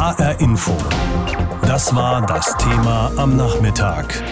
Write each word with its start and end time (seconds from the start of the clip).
HR 0.00 0.40
Info. 0.40 0.74
Das 1.60 1.94
war 1.94 2.24
das 2.24 2.56
Thema 2.56 3.12
am 3.18 3.36
Nachmittag. 3.36 4.24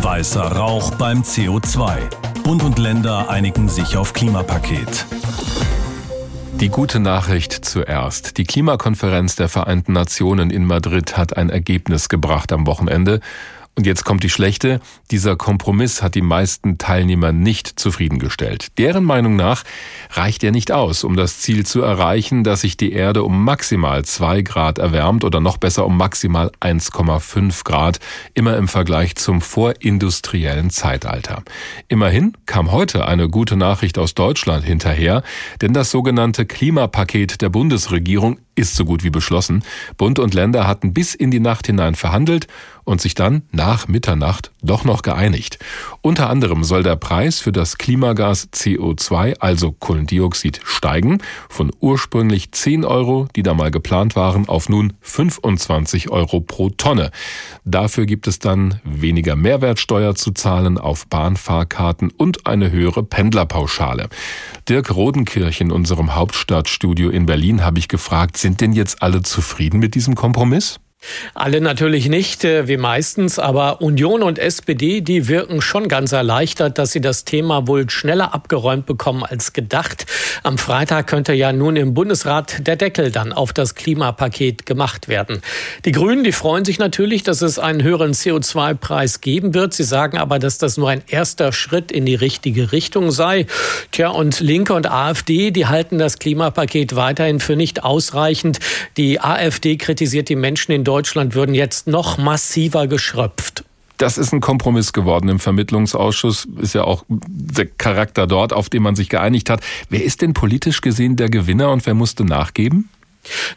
Weißer 0.00 0.40
Rauch 0.40 0.92
beim 0.92 1.20
CO2. 1.20 1.98
Bund 2.42 2.62
und 2.62 2.78
Länder 2.78 3.28
einigen 3.28 3.68
sich 3.68 3.98
auf 3.98 4.14
Klimapaket. 4.14 5.04
Die 6.54 6.70
gute 6.70 7.00
Nachricht 7.00 7.52
zuerst. 7.52 8.38
Die 8.38 8.44
Klimakonferenz 8.44 9.36
der 9.36 9.50
Vereinten 9.50 9.92
Nationen 9.92 10.50
in 10.50 10.64
Madrid 10.64 11.18
hat 11.18 11.36
ein 11.36 11.50
Ergebnis 11.50 12.08
gebracht 12.08 12.50
am 12.50 12.66
Wochenende. 12.66 13.20
Und 13.76 13.86
jetzt 13.86 14.04
kommt 14.04 14.22
die 14.24 14.30
schlechte. 14.30 14.80
Dieser 15.10 15.36
Kompromiss 15.36 16.02
hat 16.02 16.14
die 16.14 16.22
meisten 16.22 16.76
Teilnehmer 16.76 17.32
nicht 17.32 17.66
zufriedengestellt. 17.80 18.76
Deren 18.78 19.04
Meinung 19.04 19.36
nach 19.36 19.62
reicht 20.10 20.44
er 20.44 20.50
nicht 20.50 20.72
aus, 20.72 21.02
um 21.02 21.16
das 21.16 21.38
Ziel 21.38 21.64
zu 21.64 21.80
erreichen, 21.80 22.44
dass 22.44 22.62
sich 22.62 22.76
die 22.76 22.92
Erde 22.92 23.22
um 23.22 23.42
maximal 23.42 24.04
zwei 24.04 24.42
Grad 24.42 24.78
erwärmt 24.78 25.24
oder 25.24 25.40
noch 25.40 25.56
besser 25.56 25.86
um 25.86 25.96
maximal 25.96 26.50
1,5 26.60 27.64
Grad, 27.64 28.00
immer 28.34 28.56
im 28.56 28.68
Vergleich 28.68 29.14
zum 29.14 29.40
vorindustriellen 29.40 30.70
Zeitalter. 30.70 31.42
Immerhin 31.88 32.36
kam 32.46 32.72
heute 32.72 33.06
eine 33.06 33.28
gute 33.28 33.56
Nachricht 33.56 33.98
aus 33.98 34.14
Deutschland 34.14 34.64
hinterher, 34.64 35.22
denn 35.62 35.72
das 35.72 35.90
sogenannte 35.90 36.44
Klimapaket 36.44 37.40
der 37.40 37.48
Bundesregierung 37.48 38.40
ist 38.56 38.76
so 38.76 38.84
gut 38.84 39.04
wie 39.04 39.10
beschlossen. 39.10 39.64
Bund 39.96 40.18
und 40.18 40.34
Länder 40.34 40.66
hatten 40.66 40.92
bis 40.92 41.14
in 41.14 41.30
die 41.30 41.40
Nacht 41.40 41.66
hinein 41.66 41.94
verhandelt 41.94 42.46
und 42.90 43.00
sich 43.00 43.14
dann 43.14 43.42
nach 43.52 43.86
Mitternacht 43.86 44.50
doch 44.62 44.82
noch 44.82 45.02
geeinigt. 45.02 45.60
Unter 46.02 46.28
anderem 46.28 46.64
soll 46.64 46.82
der 46.82 46.96
Preis 46.96 47.38
für 47.38 47.52
das 47.52 47.78
Klimagas 47.78 48.48
CO2, 48.52 49.36
also 49.38 49.70
Kohlendioxid, 49.70 50.60
steigen 50.64 51.18
von 51.48 51.70
ursprünglich 51.78 52.50
10 52.50 52.84
Euro, 52.84 53.28
die 53.36 53.44
da 53.44 53.54
mal 53.54 53.70
geplant 53.70 54.16
waren, 54.16 54.48
auf 54.48 54.68
nun 54.68 54.94
25 55.02 56.10
Euro 56.10 56.40
pro 56.40 56.70
Tonne. 56.70 57.12
Dafür 57.64 58.06
gibt 58.06 58.26
es 58.26 58.40
dann 58.40 58.80
weniger 58.82 59.36
Mehrwertsteuer 59.36 60.16
zu 60.16 60.32
zahlen 60.32 60.76
auf 60.76 61.06
Bahnfahrkarten 61.06 62.10
und 62.10 62.48
eine 62.48 62.72
höhere 62.72 63.04
Pendlerpauschale. 63.04 64.08
Dirk 64.68 64.92
Rodenkirch 64.92 65.60
in 65.60 65.70
unserem 65.70 66.16
Hauptstadtstudio 66.16 67.08
in 67.08 67.26
Berlin 67.26 67.64
habe 67.64 67.78
ich 67.78 67.86
gefragt, 67.86 68.36
sind 68.36 68.60
denn 68.60 68.72
jetzt 68.72 69.00
alle 69.00 69.22
zufrieden 69.22 69.78
mit 69.78 69.94
diesem 69.94 70.16
Kompromiss? 70.16 70.80
Alle 71.32 71.62
natürlich 71.62 72.10
nicht, 72.10 72.44
äh, 72.44 72.68
wie 72.68 72.76
meistens, 72.76 73.38
aber 73.38 73.80
Union 73.80 74.22
und 74.22 74.38
SPD, 74.38 75.00
die 75.00 75.28
wirken 75.28 75.62
schon 75.62 75.88
ganz 75.88 76.12
erleichtert, 76.12 76.76
dass 76.76 76.92
sie 76.92 77.00
das 77.00 77.24
Thema 77.24 77.66
wohl 77.66 77.88
schneller 77.88 78.34
abgeräumt 78.34 78.84
bekommen 78.84 79.24
als 79.24 79.54
gedacht. 79.54 80.04
Am 80.42 80.58
Freitag 80.58 81.06
könnte 81.06 81.32
ja 81.32 81.52
nun 81.54 81.76
im 81.76 81.94
Bundesrat 81.94 82.66
der 82.66 82.76
Deckel 82.76 83.10
dann 83.10 83.32
auf 83.32 83.54
das 83.54 83.74
Klimapaket 83.74 84.66
gemacht 84.66 85.08
werden. 85.08 85.40
Die 85.86 85.92
Grünen, 85.92 86.22
die 86.22 86.32
freuen 86.32 86.66
sich 86.66 86.78
natürlich, 86.78 87.22
dass 87.22 87.40
es 87.40 87.58
einen 87.58 87.82
höheren 87.82 88.12
CO2-Preis 88.12 89.22
geben 89.22 89.54
wird. 89.54 89.72
Sie 89.72 89.84
sagen 89.84 90.18
aber, 90.18 90.38
dass 90.38 90.58
das 90.58 90.76
nur 90.76 90.90
ein 90.90 91.02
erster 91.08 91.52
Schritt 91.52 91.90
in 91.90 92.04
die 92.04 92.14
richtige 92.14 92.72
Richtung 92.72 93.10
sei. 93.10 93.46
Tja, 93.90 94.10
und 94.10 94.40
Linke 94.40 94.74
und 94.74 94.90
AfD, 94.90 95.50
die 95.50 95.66
halten 95.66 95.98
das 95.98 96.18
Klimapaket 96.18 96.94
weiterhin 96.94 97.40
für 97.40 97.56
nicht 97.56 97.84
ausreichend. 97.84 98.58
Die 98.98 99.20
AfD 99.20 99.76
kritisiert 99.76 100.28
die 100.28 100.36
Menschen 100.36 100.72
in 100.72 100.84
Deutschland 100.90 101.36
würden 101.36 101.54
jetzt 101.54 101.86
noch 101.86 102.18
massiver 102.18 102.88
geschröpft. 102.88 103.62
Das 103.96 104.18
ist 104.18 104.32
ein 104.32 104.40
Kompromiss 104.40 104.92
geworden 104.92 105.28
im 105.28 105.38
Vermittlungsausschuss, 105.38 106.48
ist 106.60 106.74
ja 106.74 106.82
auch 106.82 107.04
der 107.08 107.66
Charakter 107.66 108.26
dort, 108.26 108.52
auf 108.52 108.68
den 108.68 108.82
man 108.82 108.96
sich 108.96 109.08
geeinigt 109.08 109.50
hat. 109.50 109.60
Wer 109.88 110.02
ist 110.02 110.20
denn 110.20 110.34
politisch 110.34 110.80
gesehen 110.80 111.14
der 111.14 111.30
Gewinner 111.30 111.70
und 111.70 111.86
wer 111.86 111.94
musste 111.94 112.24
nachgeben? 112.24 112.88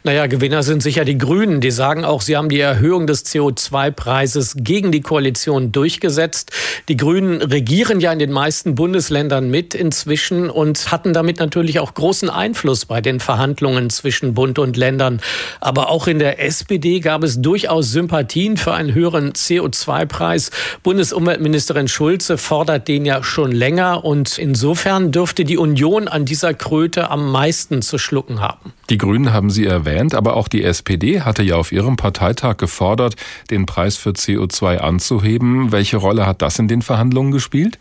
Naja, 0.02 0.26
Gewinner 0.26 0.62
sind 0.62 0.82
sicher 0.82 1.04
die 1.04 1.16
Grünen. 1.16 1.60
Die 1.60 1.70
sagen 1.70 2.04
auch, 2.04 2.20
sie 2.20 2.36
haben 2.36 2.48
die 2.48 2.60
Erhöhung 2.60 3.06
des 3.06 3.24
CO2-Preises 3.24 4.56
gegen 4.58 4.92
die 4.92 5.00
Koalition 5.00 5.72
durchgesetzt. 5.72 6.52
Die 6.88 6.96
Grünen 6.96 7.40
regieren 7.40 8.00
ja 8.00 8.12
in 8.12 8.18
den 8.18 8.30
meisten 8.30 8.74
Bundesländern 8.74 9.50
mit 9.50 9.74
inzwischen 9.74 10.50
und 10.50 10.92
hatten 10.92 11.14
damit 11.14 11.38
natürlich 11.38 11.80
auch 11.80 11.94
großen 11.94 12.28
Einfluss 12.28 12.84
bei 12.84 13.00
den 13.00 13.20
Verhandlungen 13.20 13.88
zwischen 13.88 14.34
Bund 14.34 14.58
und 14.58 14.76
Ländern. 14.76 15.20
Aber 15.60 15.88
auch 15.88 16.06
in 16.06 16.18
der 16.18 16.42
SPD 16.44 17.00
gab 17.00 17.24
es 17.24 17.40
durchaus 17.40 17.90
Sympathien 17.90 18.58
für 18.58 18.74
einen 18.74 18.92
höheren 18.92 19.32
CO2-Preis. 19.32 20.50
Bundesumweltministerin 20.82 21.88
Schulze 21.88 22.36
fordert 22.36 22.88
den 22.88 23.06
ja 23.06 23.22
schon 23.22 23.52
länger 23.52 24.04
und 24.04 24.38
insofern 24.38 25.12
dürfte 25.12 25.44
die 25.44 25.56
Union 25.56 26.08
an 26.08 26.26
dieser 26.26 26.52
Kröte 26.52 27.10
am 27.10 27.32
meisten 27.32 27.80
zu 27.80 27.96
schlucken 27.96 28.40
haben. 28.40 28.74
Die 28.90 28.98
Grünen 28.98 29.32
haben 29.32 29.48
Sie 29.54 29.64
erwähnt, 29.64 30.14
aber 30.14 30.36
auch 30.36 30.48
die 30.48 30.62
SPD 30.62 31.22
hatte 31.22 31.42
ja 31.42 31.56
auf 31.56 31.72
ihrem 31.72 31.96
Parteitag 31.96 32.58
gefordert, 32.58 33.14
den 33.50 33.64
Preis 33.64 33.96
für 33.96 34.10
CO2 34.10 34.76
anzuheben. 34.78 35.72
Welche 35.72 35.96
Rolle 35.96 36.26
hat 36.26 36.42
das 36.42 36.58
in 36.58 36.68
den 36.68 36.82
Verhandlungen 36.82 37.32
gespielt? 37.32 37.78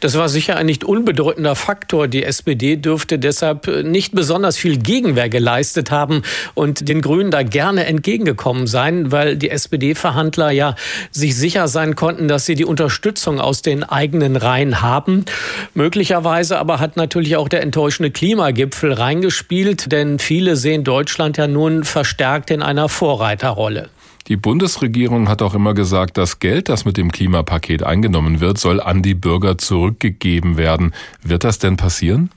Das 0.00 0.16
war 0.16 0.28
sicher 0.28 0.56
ein 0.56 0.66
nicht 0.66 0.84
unbedeutender 0.84 1.54
Faktor. 1.54 2.08
Die 2.08 2.24
SPD 2.24 2.76
dürfte 2.76 3.18
deshalb 3.18 3.66
nicht 3.84 4.14
besonders 4.14 4.56
viel 4.56 4.78
Gegenwehr 4.78 5.28
geleistet 5.28 5.90
haben 5.90 6.22
und 6.54 6.88
den 6.88 7.00
Grünen 7.00 7.30
da 7.30 7.42
gerne 7.42 7.86
entgegengekommen 7.86 8.66
sein, 8.66 9.12
weil 9.12 9.36
die 9.36 9.50
SPD-Verhandler 9.50 10.50
ja 10.50 10.74
sich 11.10 11.36
sicher 11.36 11.68
sein 11.68 11.94
konnten, 11.94 12.28
dass 12.28 12.46
sie 12.46 12.54
die 12.54 12.64
Unterstützung 12.64 13.40
aus 13.40 13.62
den 13.62 13.84
eigenen 13.84 14.36
Reihen 14.36 14.80
haben. 14.82 15.24
Möglicherweise 15.74 16.58
aber 16.58 16.80
hat 16.80 16.96
natürlich 16.96 17.36
auch 17.36 17.48
der 17.48 17.62
enttäuschende 17.62 18.10
Klimagipfel 18.10 18.92
reingespielt, 18.92 19.92
denn 19.92 20.18
viele 20.18 20.56
sehen 20.56 20.84
Deutschland 20.84 21.36
ja 21.36 21.46
nun 21.46 21.84
verstärkt 21.84 22.50
in 22.50 22.62
einer 22.62 22.88
Vorreiterrolle. 22.88 23.88
Die 24.28 24.36
Bundesregierung 24.36 25.28
hat 25.28 25.42
auch 25.42 25.54
immer 25.54 25.74
gesagt, 25.74 26.16
das 26.16 26.38
Geld, 26.38 26.70
das 26.70 26.86
mit 26.86 26.96
dem 26.96 27.12
Klimapaket 27.12 27.82
eingenommen 27.82 28.40
wird, 28.40 28.56
soll 28.56 28.80
an 28.80 29.02
die 29.02 29.12
Bürger 29.12 29.58
zurückgegeben 29.58 30.56
werden. 30.56 30.94
Wird 31.22 31.44
das 31.44 31.58
denn 31.58 31.76
passieren? 31.76 32.30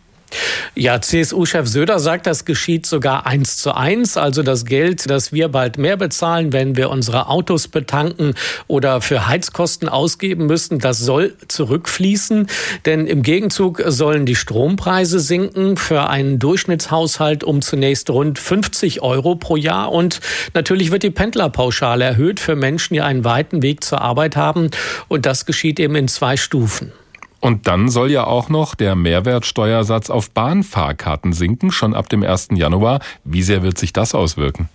Ja, 0.76 1.02
CSU-Chef 1.02 1.68
Söder 1.68 2.00
sagt, 2.00 2.28
das 2.28 2.46
geschieht 2.46 2.86
sogar 2.86 3.26
eins 3.26 3.58
zu 3.58 3.74
eins. 3.74 4.18
Also 4.18 4.44
das 4.44 4.66
Geld, 4.66 5.10
das 5.10 5.32
wir 5.34 5.48
bald 5.48 5.78
mehr 5.78 5.98
bezahlen, 5.98 6.54
wenn 6.54 6.76
wir 6.76 6.90
unsere 6.90 7.30
Autos 7.30 7.68
betanken 7.68 8.34
oder 8.68 9.02
für 9.02 9.28
Heizkosten 9.28 9.90
ausgeben 9.90 10.46
müssen, 10.46 10.80
das 10.80 11.00
soll 11.00 11.36
zurückfließen. 11.48 12.48
Denn 12.86 13.08
im 13.08 13.24
Gegenzug 13.24 13.82
sollen 13.88 14.26
die 14.26 14.36
Strompreise 14.36 15.20
sinken 15.20 15.78
für 15.78 16.10
einen 16.10 16.40
Durchschnittshaushalt 16.40 17.44
um 17.44 17.62
zunächst 17.62 18.10
rund 18.10 18.38
50 18.38 19.02
Euro 19.02 19.36
pro 19.36 19.56
Jahr. 19.56 19.92
Und 19.92 20.20
natürlich 20.54 20.92
wird 20.92 21.04
die 21.04 21.10
Pendlerpauschale 21.10 22.04
erhöht 22.06 22.40
für 22.40 22.56
Menschen, 22.56 22.94
die 22.94 23.02
einen 23.02 23.24
weiten 23.24 23.64
Weg 23.64 23.84
zur 23.84 24.02
Arbeit 24.02 24.36
haben. 24.36 24.70
Und 25.08 25.26
das 25.26 25.46
geschieht 25.46 25.80
eben 25.80 25.96
in 25.96 26.08
zwei 26.08 26.38
Stufen. 26.38 26.92
Und 27.40 27.68
dann 27.68 27.90
soll 27.90 28.12
ja 28.12 28.26
auch 28.26 28.50
noch 28.50 28.76
der 28.76 28.96
Mehrwertsteuersatz 28.96 30.10
auf 30.10 30.32
Bahnfahrkarten 30.32 31.34
sinken, 31.34 31.72
schon 31.72 31.94
ab 31.94 32.10
dem 32.10 32.24
1. 32.24 32.50
Januar. 32.54 33.00
Wie 33.24 33.44
sehr 33.44 33.62
wird 33.62 33.78
sich 33.78 33.94
das 33.94 34.16
auswirken? 34.16 34.70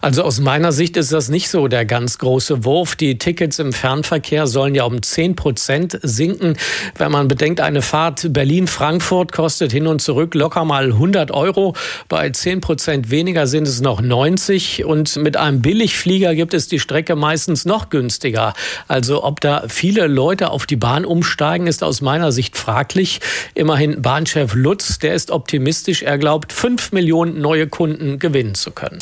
Also 0.00 0.22
aus 0.22 0.40
meiner 0.40 0.72
Sicht 0.72 0.96
ist 0.96 1.12
das 1.12 1.28
nicht 1.28 1.50
so 1.50 1.68
der 1.68 1.84
ganz 1.84 2.18
große 2.18 2.64
Wurf. 2.64 2.96
Die 2.96 3.18
Tickets 3.18 3.58
im 3.58 3.72
Fernverkehr 3.72 4.46
sollen 4.46 4.74
ja 4.74 4.84
um 4.84 5.02
10 5.02 5.36
Prozent 5.36 5.98
sinken. 6.02 6.56
Wenn 6.96 7.12
man 7.12 7.28
bedenkt, 7.28 7.60
eine 7.60 7.82
Fahrt 7.82 8.32
Berlin-Frankfurt 8.32 9.32
kostet 9.32 9.72
hin 9.72 9.86
und 9.86 10.00
zurück 10.00 10.34
locker 10.34 10.64
mal 10.64 10.86
100 10.86 11.30
Euro. 11.30 11.74
Bei 12.08 12.30
10 12.30 12.60
Prozent 12.60 13.10
weniger 13.10 13.46
sind 13.46 13.68
es 13.68 13.80
noch 13.80 14.00
90. 14.00 14.84
Und 14.84 15.16
mit 15.16 15.36
einem 15.36 15.62
Billigflieger 15.62 16.34
gibt 16.34 16.54
es 16.54 16.68
die 16.68 16.78
Strecke 16.78 17.16
meistens 17.16 17.64
noch 17.64 17.90
günstiger. 17.90 18.54
Also 18.88 19.24
ob 19.24 19.40
da 19.40 19.64
viele 19.68 20.06
Leute 20.06 20.50
auf 20.50 20.66
die 20.66 20.76
Bahn 20.76 21.04
umsteigen, 21.04 21.66
ist 21.66 21.84
aus 21.84 22.00
meiner 22.00 22.32
Sicht 22.32 22.56
fraglich. 22.56 23.20
Immerhin 23.54 24.00
Bahnchef 24.02 24.54
Lutz, 24.54 24.98
der 24.98 25.14
ist 25.14 25.30
optimistisch. 25.30 26.02
Er 26.02 26.18
glaubt, 26.18 26.52
5 26.52 26.92
Millionen 26.92 27.40
neue 27.40 27.66
Kunden 27.66 28.18
gewinnen 28.18 28.54
zu 28.54 28.70
können. 28.70 28.98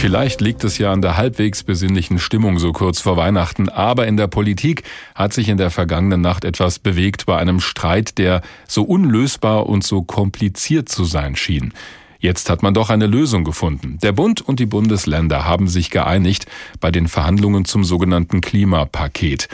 Vielleicht 0.00 0.40
liegt 0.40 0.64
es 0.64 0.78
ja 0.78 0.94
an 0.94 1.02
der 1.02 1.18
halbwegs 1.18 1.62
besinnlichen 1.62 2.18
Stimmung 2.18 2.58
so 2.58 2.72
kurz 2.72 3.00
vor 3.00 3.18
Weihnachten, 3.18 3.68
aber 3.68 4.06
in 4.06 4.16
der 4.16 4.28
Politik 4.28 4.82
hat 5.14 5.34
sich 5.34 5.50
in 5.50 5.58
der 5.58 5.68
vergangenen 5.68 6.22
Nacht 6.22 6.46
etwas 6.46 6.78
bewegt 6.78 7.26
bei 7.26 7.36
einem 7.36 7.60
Streit, 7.60 8.16
der 8.16 8.40
so 8.66 8.82
unlösbar 8.82 9.66
und 9.66 9.84
so 9.84 10.00
kompliziert 10.00 10.88
zu 10.88 11.04
sein 11.04 11.36
schien. 11.36 11.74
Jetzt 12.18 12.48
hat 12.48 12.62
man 12.62 12.72
doch 12.72 12.88
eine 12.88 13.06
Lösung 13.06 13.44
gefunden. 13.44 13.98
Der 14.02 14.12
Bund 14.12 14.40
und 14.40 14.58
die 14.58 14.64
Bundesländer 14.64 15.44
haben 15.44 15.68
sich 15.68 15.90
geeinigt 15.90 16.46
bei 16.80 16.90
den 16.90 17.06
Verhandlungen 17.06 17.66
zum 17.66 17.84
sogenannten 17.84 18.40
Klimapaket. 18.40 19.48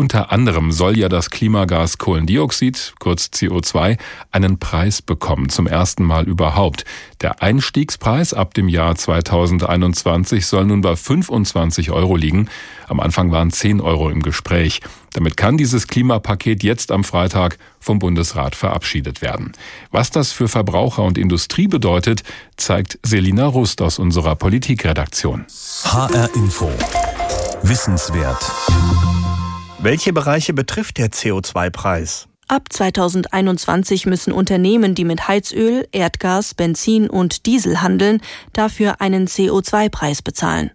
Unter 0.00 0.32
anderem 0.32 0.72
soll 0.72 0.96
ja 0.96 1.10
das 1.10 1.28
Klimagas 1.28 1.98
Kohlendioxid, 1.98 2.94
kurz 3.00 3.26
CO2, 3.34 3.98
einen 4.30 4.58
Preis 4.58 5.02
bekommen, 5.02 5.50
zum 5.50 5.66
ersten 5.66 6.04
Mal 6.04 6.26
überhaupt. 6.26 6.86
Der 7.20 7.42
Einstiegspreis 7.42 8.32
ab 8.32 8.54
dem 8.54 8.70
Jahr 8.70 8.94
2021 8.94 10.46
soll 10.46 10.64
nun 10.64 10.80
bei 10.80 10.96
25 10.96 11.90
Euro 11.90 12.16
liegen. 12.16 12.48
Am 12.88 12.98
Anfang 12.98 13.30
waren 13.30 13.50
10 13.50 13.82
Euro 13.82 14.08
im 14.08 14.22
Gespräch. 14.22 14.80
Damit 15.12 15.36
kann 15.36 15.58
dieses 15.58 15.86
Klimapaket 15.86 16.62
jetzt 16.62 16.92
am 16.92 17.04
Freitag 17.04 17.58
vom 17.78 17.98
Bundesrat 17.98 18.54
verabschiedet 18.54 19.20
werden. 19.20 19.52
Was 19.90 20.10
das 20.10 20.32
für 20.32 20.48
Verbraucher 20.48 21.02
und 21.02 21.18
Industrie 21.18 21.68
bedeutet, 21.68 22.22
zeigt 22.56 22.98
Selina 23.02 23.44
Rust 23.44 23.82
aus 23.82 23.98
unserer 23.98 24.34
Politikredaktion. 24.34 25.44
HR 25.84 26.34
Info. 26.36 26.70
Wissenswert. 27.62 28.50
Welche 29.82 30.12
Bereiche 30.12 30.52
betrifft 30.52 30.98
der 30.98 31.08
CO2-Preis? 31.08 32.28
Ab 32.48 32.64
2021 32.68 34.04
müssen 34.04 34.30
Unternehmen, 34.30 34.94
die 34.94 35.06
mit 35.06 35.26
Heizöl, 35.26 35.88
Erdgas, 35.90 36.52
Benzin 36.52 37.08
und 37.08 37.46
Diesel 37.46 37.80
handeln, 37.80 38.20
dafür 38.52 39.00
einen 39.00 39.26
CO2-Preis 39.26 40.20
bezahlen. 40.20 40.70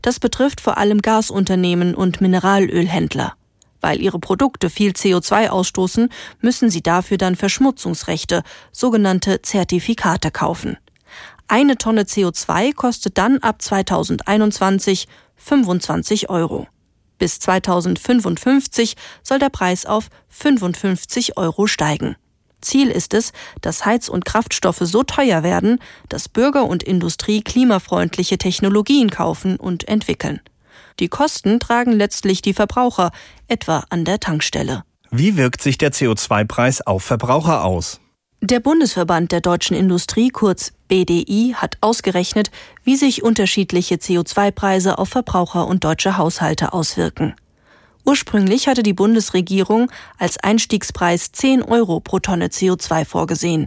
Das 0.00 0.20
betrifft 0.20 0.62
vor 0.62 0.78
allem 0.78 1.02
Gasunternehmen 1.02 1.94
und 1.94 2.22
Mineralölhändler. 2.22 3.34
Weil 3.82 4.00
ihre 4.00 4.18
Produkte 4.18 4.70
viel 4.70 4.92
CO2 4.92 5.50
ausstoßen, 5.50 6.08
müssen 6.40 6.70
sie 6.70 6.82
dafür 6.82 7.18
dann 7.18 7.36
Verschmutzungsrechte, 7.36 8.42
sogenannte 8.72 9.42
Zertifikate 9.42 10.30
kaufen. 10.30 10.78
Eine 11.46 11.76
Tonne 11.76 12.04
CO2 12.04 12.74
kostet 12.74 13.18
dann 13.18 13.36
ab 13.40 13.60
2021 13.60 15.08
25 15.36 16.30
Euro. 16.30 16.66
Bis 17.18 17.38
2055 17.40 18.96
soll 19.22 19.38
der 19.38 19.50
Preis 19.50 19.86
auf 19.86 20.08
55 20.28 21.36
Euro 21.36 21.66
steigen. 21.66 22.16
Ziel 22.60 22.88
ist 22.88 23.14
es, 23.14 23.32
dass 23.60 23.86
Heiz- 23.86 24.08
und 24.08 24.24
Kraftstoffe 24.24 24.80
so 24.80 25.02
teuer 25.02 25.42
werden, 25.42 25.78
dass 26.08 26.28
Bürger 26.28 26.66
und 26.66 26.82
Industrie 26.82 27.42
klimafreundliche 27.42 28.38
Technologien 28.38 29.10
kaufen 29.10 29.56
und 29.56 29.88
entwickeln. 29.88 30.40
Die 30.98 31.08
Kosten 31.08 31.60
tragen 31.60 31.92
letztlich 31.92 32.42
die 32.42 32.54
Verbraucher, 32.54 33.10
etwa 33.48 33.84
an 33.90 34.04
der 34.04 34.18
Tankstelle. 34.18 34.84
Wie 35.10 35.36
wirkt 35.36 35.62
sich 35.62 35.78
der 35.78 35.92
CO2-Preis 35.92 36.80
auf 36.80 37.02
Verbraucher 37.02 37.64
aus? 37.64 38.00
Der 38.40 38.60
Bundesverband 38.60 39.32
der 39.32 39.40
deutschen 39.40 39.76
Industrie, 39.76 40.30
kurz 40.30 40.72
BDI, 40.88 41.54
hat 41.56 41.78
ausgerechnet, 41.80 42.50
wie 42.84 42.96
sich 42.96 43.22
unterschiedliche 43.22 43.96
CO2-Preise 43.96 44.98
auf 44.98 45.08
Verbraucher 45.08 45.66
und 45.66 45.84
deutsche 45.84 46.16
Haushalte 46.16 46.72
auswirken. 46.72 47.34
Ursprünglich 48.04 48.68
hatte 48.68 48.84
die 48.84 48.92
Bundesregierung 48.92 49.90
als 50.16 50.38
Einstiegspreis 50.38 51.32
10 51.32 51.62
Euro 51.62 51.98
pro 52.00 52.20
Tonne 52.20 52.46
CO2 52.46 53.04
vorgesehen. 53.04 53.66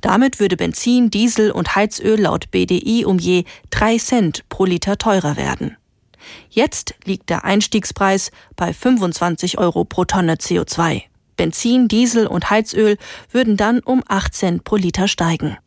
Damit 0.00 0.40
würde 0.40 0.56
Benzin, 0.56 1.10
Diesel 1.10 1.50
und 1.50 1.74
Heizöl 1.74 2.20
laut 2.20 2.50
BDI 2.50 3.04
um 3.04 3.18
je 3.18 3.44
3 3.70 3.98
Cent 3.98 4.48
pro 4.48 4.64
Liter 4.64 4.96
teurer 4.96 5.36
werden. 5.36 5.76
Jetzt 6.48 6.94
liegt 7.04 7.28
der 7.28 7.44
Einstiegspreis 7.44 8.30
bei 8.56 8.72
25 8.72 9.58
Euro 9.58 9.84
pro 9.84 10.04
Tonne 10.04 10.36
CO2. 10.36 11.02
Benzin, 11.36 11.88
Diesel 11.88 12.26
und 12.26 12.50
Heizöl 12.50 12.96
würden 13.30 13.56
dann 13.56 13.80
um 13.80 14.02
8 14.06 14.34
Cent 14.34 14.64
pro 14.64 14.76
Liter 14.76 15.08
steigen. 15.08 15.58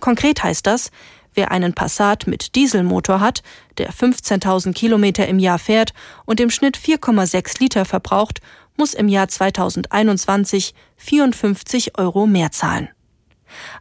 Konkret 0.00 0.42
heißt 0.42 0.66
das, 0.66 0.90
wer 1.34 1.50
einen 1.50 1.74
Passat 1.74 2.26
mit 2.26 2.54
Dieselmotor 2.54 3.20
hat, 3.20 3.42
der 3.78 3.92
15.000 3.92 4.72
Kilometer 4.72 5.26
im 5.28 5.38
Jahr 5.38 5.58
fährt 5.58 5.92
und 6.24 6.40
im 6.40 6.50
Schnitt 6.50 6.76
4,6 6.76 7.60
Liter 7.60 7.84
verbraucht, 7.84 8.40
muss 8.76 8.94
im 8.94 9.08
Jahr 9.08 9.28
2021 9.28 10.74
54 10.96 11.98
Euro 11.98 12.26
mehr 12.26 12.50
zahlen. 12.50 12.88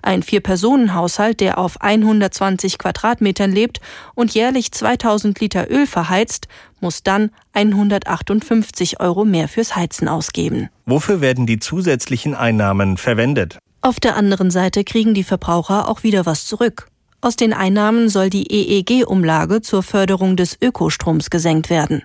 Ein 0.02 0.24
Vier-Personen-Haushalt, 0.24 1.40
der 1.40 1.58
auf 1.58 1.82
120 1.82 2.78
Quadratmetern 2.80 3.52
lebt 3.52 3.80
und 4.16 4.34
jährlich 4.34 4.72
2000 4.72 5.40
Liter 5.40 5.70
Öl 5.70 5.86
verheizt, 5.86 6.48
muss 6.80 7.04
dann 7.04 7.32
158 7.54 9.00
Euro 9.00 9.26
mehr 9.26 9.48
fürs 9.48 9.76
Heizen 9.76 10.08
ausgeben. 10.08 10.70
Wofür 10.86 11.22
werden 11.22 11.46
die 11.46 11.60
zusätzlichen 11.60 12.34
Einnahmen 12.34 12.98
verwendet? 12.98 13.60
Auf 13.82 14.00
der 14.02 14.18
anderen 14.18 14.52
Seite 14.52 14.84
kriegen 14.84 15.14
die 15.14 15.24
Verbraucher 15.24 15.88
auch 15.88 16.04
wieder 16.04 16.26
was 16.26 16.46
zurück. 16.46 16.88
Aus 17.22 17.38
den 17.38 17.54
Einnahmen 17.54 18.10
soll 18.10 18.30
die 18.30 18.52
EEG-Umlage 18.52 19.62
zur 19.62 19.84
Förderung 19.84 20.36
des 20.36 20.58
Ökostroms 20.62 21.30
gesenkt 21.30 21.70
werden. 21.70 22.04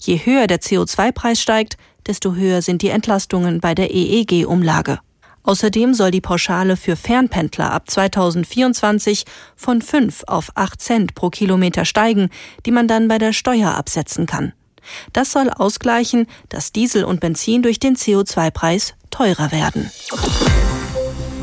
Je 0.00 0.18
höher 0.24 0.46
der 0.46 0.60
CO2-Preis 0.60 1.40
steigt, 1.40 1.76
desto 2.06 2.34
höher 2.34 2.62
sind 2.62 2.82
die 2.82 2.88
Entlastungen 2.88 3.60
bei 3.60 3.74
der 3.74 3.92
EEG-Umlage. 3.92 5.00
Außerdem 5.42 5.94
soll 5.94 6.10
die 6.10 6.20
Pauschale 6.20 6.76
für 6.76 6.96
Fernpendler 6.96 7.72
ab 7.72 7.88
2024 7.90 9.24
von 9.54 9.82
5 9.82 10.24
auf 10.26 10.50
8 10.54 10.80
Cent 10.80 11.14
pro 11.14 11.30
Kilometer 11.30 11.84
steigen, 11.84 12.30
die 12.66 12.72
man 12.72 12.88
dann 12.88 13.06
bei 13.06 13.18
der 13.18 13.32
Steuer 13.32 13.74
absetzen 13.74 14.26
kann. 14.26 14.52
Das 15.12 15.32
soll 15.32 15.50
ausgleichen, 15.50 16.26
dass 16.48 16.72
Diesel 16.72 17.04
und 17.04 17.20
Benzin 17.20 17.62
durch 17.62 17.78
den 17.80 17.96
CO2-Preis 17.96 18.94
teurer 19.10 19.50
werden. 19.52 19.90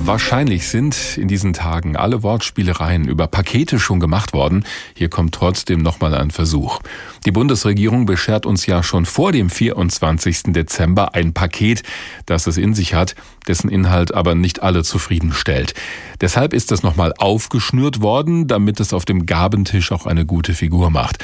Wahrscheinlich 0.05 0.67
sind 0.67 1.17
in 1.17 1.29
diesen 1.29 1.53
Tagen 1.53 1.95
alle 1.95 2.23
Wortspielereien 2.23 3.07
über 3.07 3.25
Pakete 3.27 3.79
schon 3.79 4.01
gemacht 4.01 4.33
worden. 4.33 4.65
Hier 4.95 5.09
kommt 5.09 5.33
trotzdem 5.33 5.81
nochmal 5.81 6.13
ein 6.13 6.29
Versuch. 6.29 6.81
Die 7.25 7.31
Bundesregierung 7.31 8.05
beschert 8.05 8.45
uns 8.45 8.65
ja 8.65 8.83
schon 8.83 9.05
vor 9.05 9.31
dem 9.31 9.49
24. 9.49 10.43
Dezember 10.47 11.15
ein 11.15 11.33
Paket, 11.33 11.83
das 12.25 12.47
es 12.47 12.57
in 12.57 12.73
sich 12.73 12.93
hat, 12.93 13.15
dessen 13.47 13.69
Inhalt 13.69 14.13
aber 14.13 14.35
nicht 14.35 14.61
alle 14.61 14.83
zufriedenstellt. 14.83 15.73
Deshalb 16.19 16.53
ist 16.53 16.71
das 16.71 16.83
nochmal 16.83 17.13
aufgeschnürt 17.17 18.01
worden, 18.01 18.47
damit 18.47 18.81
es 18.81 18.93
auf 18.93 19.05
dem 19.05 19.25
Gabentisch 19.25 19.93
auch 19.93 20.05
eine 20.05 20.25
gute 20.25 20.53
Figur 20.53 20.89
macht. 20.89 21.23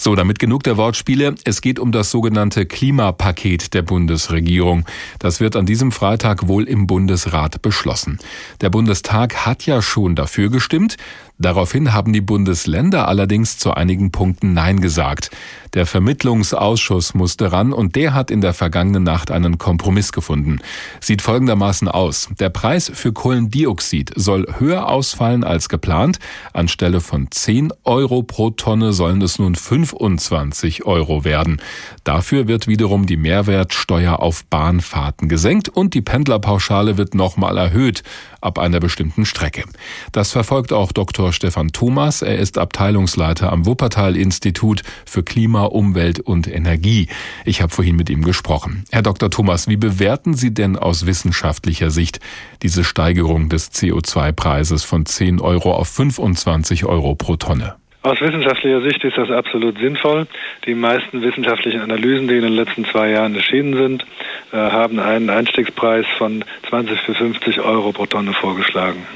So, 0.00 0.14
damit 0.14 0.38
genug 0.38 0.62
der 0.62 0.76
Wortspiele. 0.76 1.34
Es 1.42 1.60
geht 1.60 1.80
um 1.80 1.90
das 1.90 2.12
sogenannte 2.12 2.66
Klimapaket 2.66 3.74
der 3.74 3.82
Bundesregierung. 3.82 4.84
Das 5.18 5.40
wird 5.40 5.56
an 5.56 5.66
diesem 5.66 5.90
Freitag 5.90 6.46
wohl 6.46 6.68
im 6.68 6.86
Bundesrat 6.86 7.60
beschlossen. 7.62 8.20
Der 8.60 8.70
Bundestag 8.70 9.44
hat 9.44 9.66
ja 9.66 9.82
schon 9.82 10.14
dafür 10.14 10.50
gestimmt. 10.50 10.98
Daraufhin 11.38 11.92
haben 11.92 12.12
die 12.12 12.20
Bundesländer 12.20 13.06
allerdings 13.06 13.58
zu 13.58 13.72
einigen 13.72 14.10
Punkten 14.10 14.54
Nein 14.54 14.80
gesagt. 14.80 15.30
Der 15.74 15.86
Vermittlungsausschuss 15.86 17.14
musste 17.14 17.52
ran 17.52 17.72
und 17.72 17.94
der 17.94 18.14
hat 18.14 18.30
in 18.30 18.40
der 18.40 18.54
vergangenen 18.54 19.04
Nacht 19.04 19.30
einen 19.30 19.58
Kompromiss 19.58 20.12
gefunden. 20.12 20.58
Sieht 21.00 21.22
folgendermaßen 21.22 21.86
aus. 21.86 22.28
Der 22.40 22.48
Preis 22.48 22.90
für 22.92 23.12
Kohlendioxid 23.12 24.12
soll 24.16 24.46
höher 24.58 24.88
ausfallen 24.88 25.44
als 25.44 25.68
geplant. 25.68 26.18
Anstelle 26.52 27.00
von 27.00 27.30
10 27.30 27.72
Euro 27.84 28.22
pro 28.22 28.50
Tonne 28.50 28.92
sollen 28.92 29.22
es 29.22 29.38
nun 29.38 29.54
25 29.54 30.86
Euro 30.86 31.24
werden. 31.24 31.60
Dafür 32.02 32.48
wird 32.48 32.66
wiederum 32.66 33.06
die 33.06 33.16
Mehrwertsteuer 33.16 34.20
auf 34.20 34.44
Bahnfahrten 34.46 35.28
gesenkt 35.28 35.68
und 35.68 35.94
die 35.94 36.02
Pendlerpauschale 36.02 36.96
wird 36.96 37.14
nochmal 37.14 37.58
erhöht 37.58 38.02
ab 38.40 38.58
einer 38.58 38.80
bestimmten 38.80 39.24
Strecke. 39.24 39.64
Das 40.12 40.32
verfolgt 40.32 40.72
auch 40.72 40.92
Dr. 40.92 41.32
Stefan 41.32 41.68
Thomas. 41.68 42.22
Er 42.22 42.38
ist 42.38 42.58
Abteilungsleiter 42.58 43.52
am 43.52 43.66
Wuppertal-Institut 43.66 44.82
für 45.04 45.22
Klima, 45.22 45.64
Umwelt 45.64 46.20
und 46.20 46.46
Energie. 46.46 47.08
Ich 47.44 47.62
habe 47.62 47.72
vorhin 47.72 47.96
mit 47.96 48.10
ihm 48.10 48.22
gesprochen. 48.22 48.84
Herr 48.90 49.02
Dr. 49.02 49.30
Thomas, 49.30 49.68
wie 49.68 49.76
bewerten 49.76 50.34
Sie 50.34 50.52
denn 50.52 50.76
aus 50.76 51.06
wissenschaftlicher 51.06 51.90
Sicht 51.90 52.20
diese 52.62 52.84
Steigerung 52.84 53.48
des 53.48 53.72
CO2-Preises 53.72 54.84
von 54.84 55.06
10 55.06 55.40
Euro 55.40 55.74
auf 55.74 55.88
25 55.88 56.84
Euro 56.84 57.14
pro 57.14 57.36
Tonne? 57.36 57.76
Aus 58.08 58.22
wissenschaftlicher 58.22 58.80
Sicht 58.80 59.04
ist 59.04 59.18
das 59.18 59.30
absolut 59.30 59.78
sinnvoll. 59.78 60.26
Die 60.64 60.74
meisten 60.74 61.20
wissenschaftlichen 61.20 61.82
Analysen, 61.82 62.26
die 62.26 62.36
in 62.36 62.40
den 62.40 62.54
letzten 62.54 62.86
zwei 62.86 63.10
Jahren 63.10 63.34
erschienen 63.34 63.76
sind, 63.76 64.06
äh, 64.50 64.56
haben 64.56 64.98
einen 64.98 65.28
Einstiegspreis 65.28 66.06
von 66.16 66.42
20 66.70 67.04
bis 67.06 67.18
50 67.18 67.60
Euro 67.60 67.92
pro 67.92 68.06
Tonne 68.06 68.32
vorgeschlagen. 68.32 69.06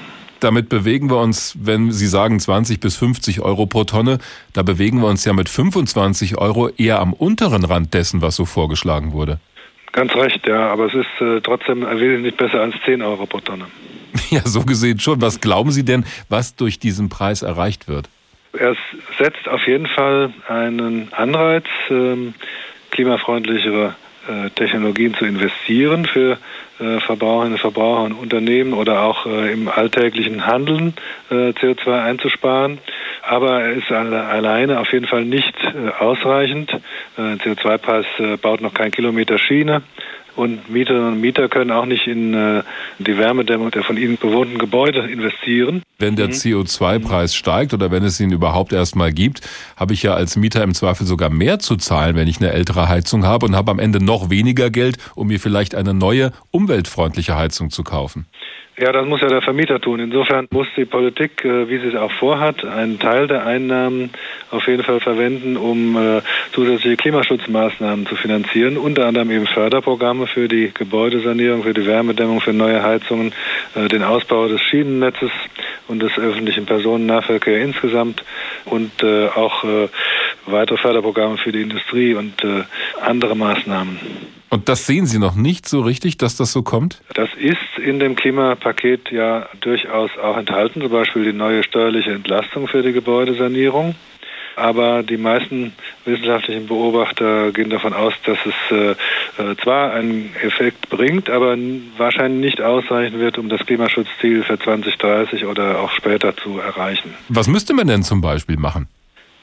Damit 0.40 0.68
bewegen 0.68 1.08
wir 1.08 1.16
uns, 1.16 1.56
wenn 1.58 1.90
Sie 1.90 2.06
sagen 2.06 2.38
20 2.38 2.80
bis 2.80 2.96
50 2.96 3.40
Euro 3.40 3.64
pro 3.64 3.84
Tonne, 3.84 4.18
da 4.52 4.62
bewegen 4.62 5.00
wir 5.00 5.08
uns 5.08 5.24
ja 5.24 5.32
mit 5.32 5.48
25 5.48 6.36
Euro 6.36 6.68
eher 6.68 7.00
am 7.00 7.14
unteren 7.14 7.64
Rand 7.64 7.94
dessen, 7.94 8.20
was 8.20 8.36
so 8.36 8.44
vorgeschlagen 8.44 9.14
wurde. 9.14 9.40
Ganz 9.92 10.14
recht, 10.14 10.46
ja, 10.46 10.70
aber 10.70 10.84
es 10.84 10.92
ist 10.92 11.26
äh, 11.26 11.40
trotzdem 11.40 11.80
wesentlich 11.80 12.36
besser 12.36 12.60
als 12.60 12.74
10 12.84 13.00
Euro 13.00 13.24
pro 13.24 13.40
Tonne. 13.40 13.64
Ja, 14.28 14.42
so 14.44 14.60
gesehen 14.60 15.00
schon. 15.00 15.22
Was 15.22 15.40
glauben 15.40 15.70
Sie 15.70 15.84
denn, 15.84 16.04
was 16.28 16.56
durch 16.56 16.78
diesen 16.78 17.08
Preis 17.08 17.40
erreicht 17.40 17.88
wird? 17.88 18.10
Er 18.58 18.76
setzt 19.18 19.48
auf 19.48 19.66
jeden 19.66 19.86
Fall 19.86 20.32
einen 20.48 21.12
Anreiz, 21.12 21.64
ähm, 21.90 22.34
klimafreundlichere 22.90 23.94
äh, 24.28 24.50
Technologien 24.50 25.14
zu 25.14 25.24
investieren 25.24 26.04
für 26.04 26.38
äh, 26.78 27.00
Verbraucherinnen 27.00 27.54
und 27.54 27.58
Verbraucher 27.58 28.02
und 28.02 28.12
Unternehmen 28.12 28.72
oder 28.72 29.02
auch 29.02 29.26
äh, 29.26 29.52
im 29.52 29.68
alltäglichen 29.68 30.46
Handeln 30.46 30.94
äh, 31.30 31.50
CO2 31.50 32.04
einzusparen. 32.04 32.78
Aber 33.22 33.62
er 33.62 33.72
ist 33.72 33.90
alleine 33.90 34.80
auf 34.80 34.92
jeden 34.92 35.06
Fall 35.06 35.24
nicht 35.24 35.54
ausreichend. 36.00 36.76
CO2-Preis 37.16 38.04
baut 38.42 38.60
noch 38.60 38.74
kein 38.74 38.90
Kilometer 38.90 39.38
Schiene. 39.38 39.82
Und 40.34 40.70
Mieterinnen 40.70 41.14
und 41.14 41.20
Mieter 41.20 41.48
können 41.48 41.70
auch 41.70 41.84
nicht 41.84 42.06
in 42.06 42.32
äh, 42.32 42.62
die 42.98 43.18
Wärmedämmung 43.18 43.70
der 43.70 43.82
von 43.82 43.96
ihnen 43.96 44.16
bewohnten 44.16 44.58
Gebäude 44.58 45.00
investieren. 45.00 45.82
Wenn 45.98 46.16
der 46.16 46.28
mhm. 46.28 46.32
CO2-Preis 46.32 47.34
steigt 47.34 47.74
oder 47.74 47.90
wenn 47.90 48.02
es 48.02 48.18
ihn 48.18 48.32
überhaupt 48.32 48.72
erstmal 48.72 49.12
gibt, 49.12 49.42
habe 49.76 49.92
ich 49.92 50.02
ja 50.02 50.14
als 50.14 50.36
Mieter 50.36 50.62
im 50.62 50.74
Zweifel 50.74 51.06
sogar 51.06 51.28
mehr 51.28 51.58
zu 51.58 51.76
zahlen, 51.76 52.16
wenn 52.16 52.28
ich 52.28 52.38
eine 52.38 52.50
ältere 52.50 52.88
Heizung 52.88 53.24
habe 53.24 53.46
und 53.46 53.54
habe 53.54 53.70
am 53.70 53.78
Ende 53.78 54.02
noch 54.02 54.30
weniger 54.30 54.70
Geld, 54.70 54.96
um 55.14 55.28
mir 55.28 55.38
vielleicht 55.38 55.74
eine 55.74 55.92
neue, 55.94 56.32
umweltfreundliche 56.50 57.36
Heizung 57.36 57.70
zu 57.70 57.84
kaufen. 57.84 58.26
Ja, 58.82 58.90
das 58.90 59.06
muss 59.06 59.20
ja 59.20 59.28
der 59.28 59.42
Vermieter 59.42 59.80
tun. 59.80 60.00
Insofern 60.00 60.48
muss 60.50 60.66
die 60.76 60.84
Politik, 60.84 61.44
äh, 61.44 61.68
wie 61.68 61.78
sie 61.78 61.86
es 61.86 61.94
auch 61.94 62.10
vorhat, 62.10 62.64
einen 62.64 62.98
Teil 62.98 63.28
der 63.28 63.46
Einnahmen 63.46 64.10
auf 64.50 64.66
jeden 64.66 64.82
Fall 64.82 64.98
verwenden, 64.98 65.56
um 65.56 65.96
äh, 65.96 66.20
zusätzliche 66.50 66.96
Klimaschutzmaßnahmen 66.96 68.06
zu 68.06 68.16
finanzieren, 68.16 68.76
unter 68.76 69.06
anderem 69.06 69.30
eben 69.30 69.46
Förderprogramme 69.46 70.26
für 70.26 70.48
die 70.48 70.72
Gebäudesanierung, 70.74 71.62
für 71.62 71.74
die 71.74 71.86
Wärmedämmung, 71.86 72.40
für 72.40 72.52
neue 72.52 72.82
Heizungen, 72.82 73.32
äh, 73.76 73.86
den 73.86 74.02
Ausbau 74.02 74.48
des 74.48 74.60
Schienennetzes 74.62 75.30
und 75.86 76.02
des 76.02 76.18
öffentlichen 76.18 76.66
Personennahverkehrs 76.66 77.62
insgesamt 77.62 78.24
und 78.64 79.04
auch 79.04 79.64
weitere 80.46 80.78
Förderprogramme 80.78 81.36
für 81.36 81.52
die 81.52 81.60
Industrie 81.60 82.14
und 82.14 82.34
andere 83.00 83.36
Maßnahmen. 83.36 84.41
Und 84.52 84.68
das 84.68 84.86
sehen 84.86 85.06
Sie 85.06 85.18
noch 85.18 85.34
nicht 85.34 85.66
so 85.66 85.80
richtig, 85.80 86.18
dass 86.18 86.36
das 86.36 86.52
so 86.52 86.62
kommt? 86.62 87.00
Das 87.14 87.30
ist 87.38 87.56
in 87.82 87.98
dem 87.98 88.16
Klimapaket 88.16 89.10
ja 89.10 89.48
durchaus 89.62 90.10
auch 90.22 90.36
enthalten, 90.36 90.82
zum 90.82 90.90
Beispiel 90.90 91.24
die 91.24 91.32
neue 91.32 91.64
steuerliche 91.64 92.10
Entlastung 92.10 92.68
für 92.68 92.82
die 92.82 92.92
Gebäudesanierung. 92.92 93.94
Aber 94.54 95.02
die 95.02 95.16
meisten 95.16 95.72
wissenschaftlichen 96.04 96.66
Beobachter 96.66 97.50
gehen 97.52 97.70
davon 97.70 97.94
aus, 97.94 98.12
dass 98.26 98.36
es 98.44 98.76
äh, 98.76 98.90
äh 99.42 99.56
zwar 99.62 99.94
einen 99.94 100.36
Effekt 100.42 100.90
bringt, 100.90 101.30
aber 101.30 101.56
wahrscheinlich 101.96 102.52
nicht 102.52 102.60
ausreichen 102.60 103.18
wird, 103.20 103.38
um 103.38 103.48
das 103.48 103.64
Klimaschutzziel 103.64 104.42
für 104.42 104.58
2030 104.58 105.46
oder 105.46 105.80
auch 105.80 105.92
später 105.92 106.36
zu 106.36 106.58
erreichen. 106.58 107.14
Was 107.30 107.48
müsste 107.48 107.72
man 107.72 107.86
denn 107.86 108.02
zum 108.02 108.20
Beispiel 108.20 108.58
machen? 108.58 108.86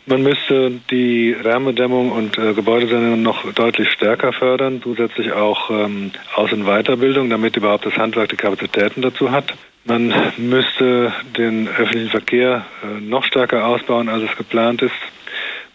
Man 0.09 0.23
müsste 0.23 0.71
die 0.89 1.35
Wärmedämmung 1.43 2.11
und 2.11 2.35
äh, 2.39 2.55
Gebäudesanierung 2.55 3.21
noch 3.21 3.53
deutlich 3.53 3.91
stärker 3.91 4.33
fördern, 4.33 4.81
zusätzlich 4.81 5.33
auch 5.33 5.69
ähm, 5.69 6.09
Aus- 6.33 6.51
und 6.51 6.65
Weiterbildung, 6.65 7.29
damit 7.29 7.55
überhaupt 7.55 7.85
das 7.85 7.95
Handwerk 7.95 8.29
die 8.29 8.35
Kapazitäten 8.35 9.03
dazu 9.03 9.29
hat. 9.29 9.53
Man 9.85 10.11
müsste 10.37 11.13
den 11.37 11.67
öffentlichen 11.67 12.09
Verkehr 12.09 12.65
äh, 12.81 12.99
noch 13.01 13.23
stärker 13.23 13.67
ausbauen, 13.67 14.09
als 14.09 14.23
es 14.23 14.35
geplant 14.35 14.81
ist. 14.81 14.95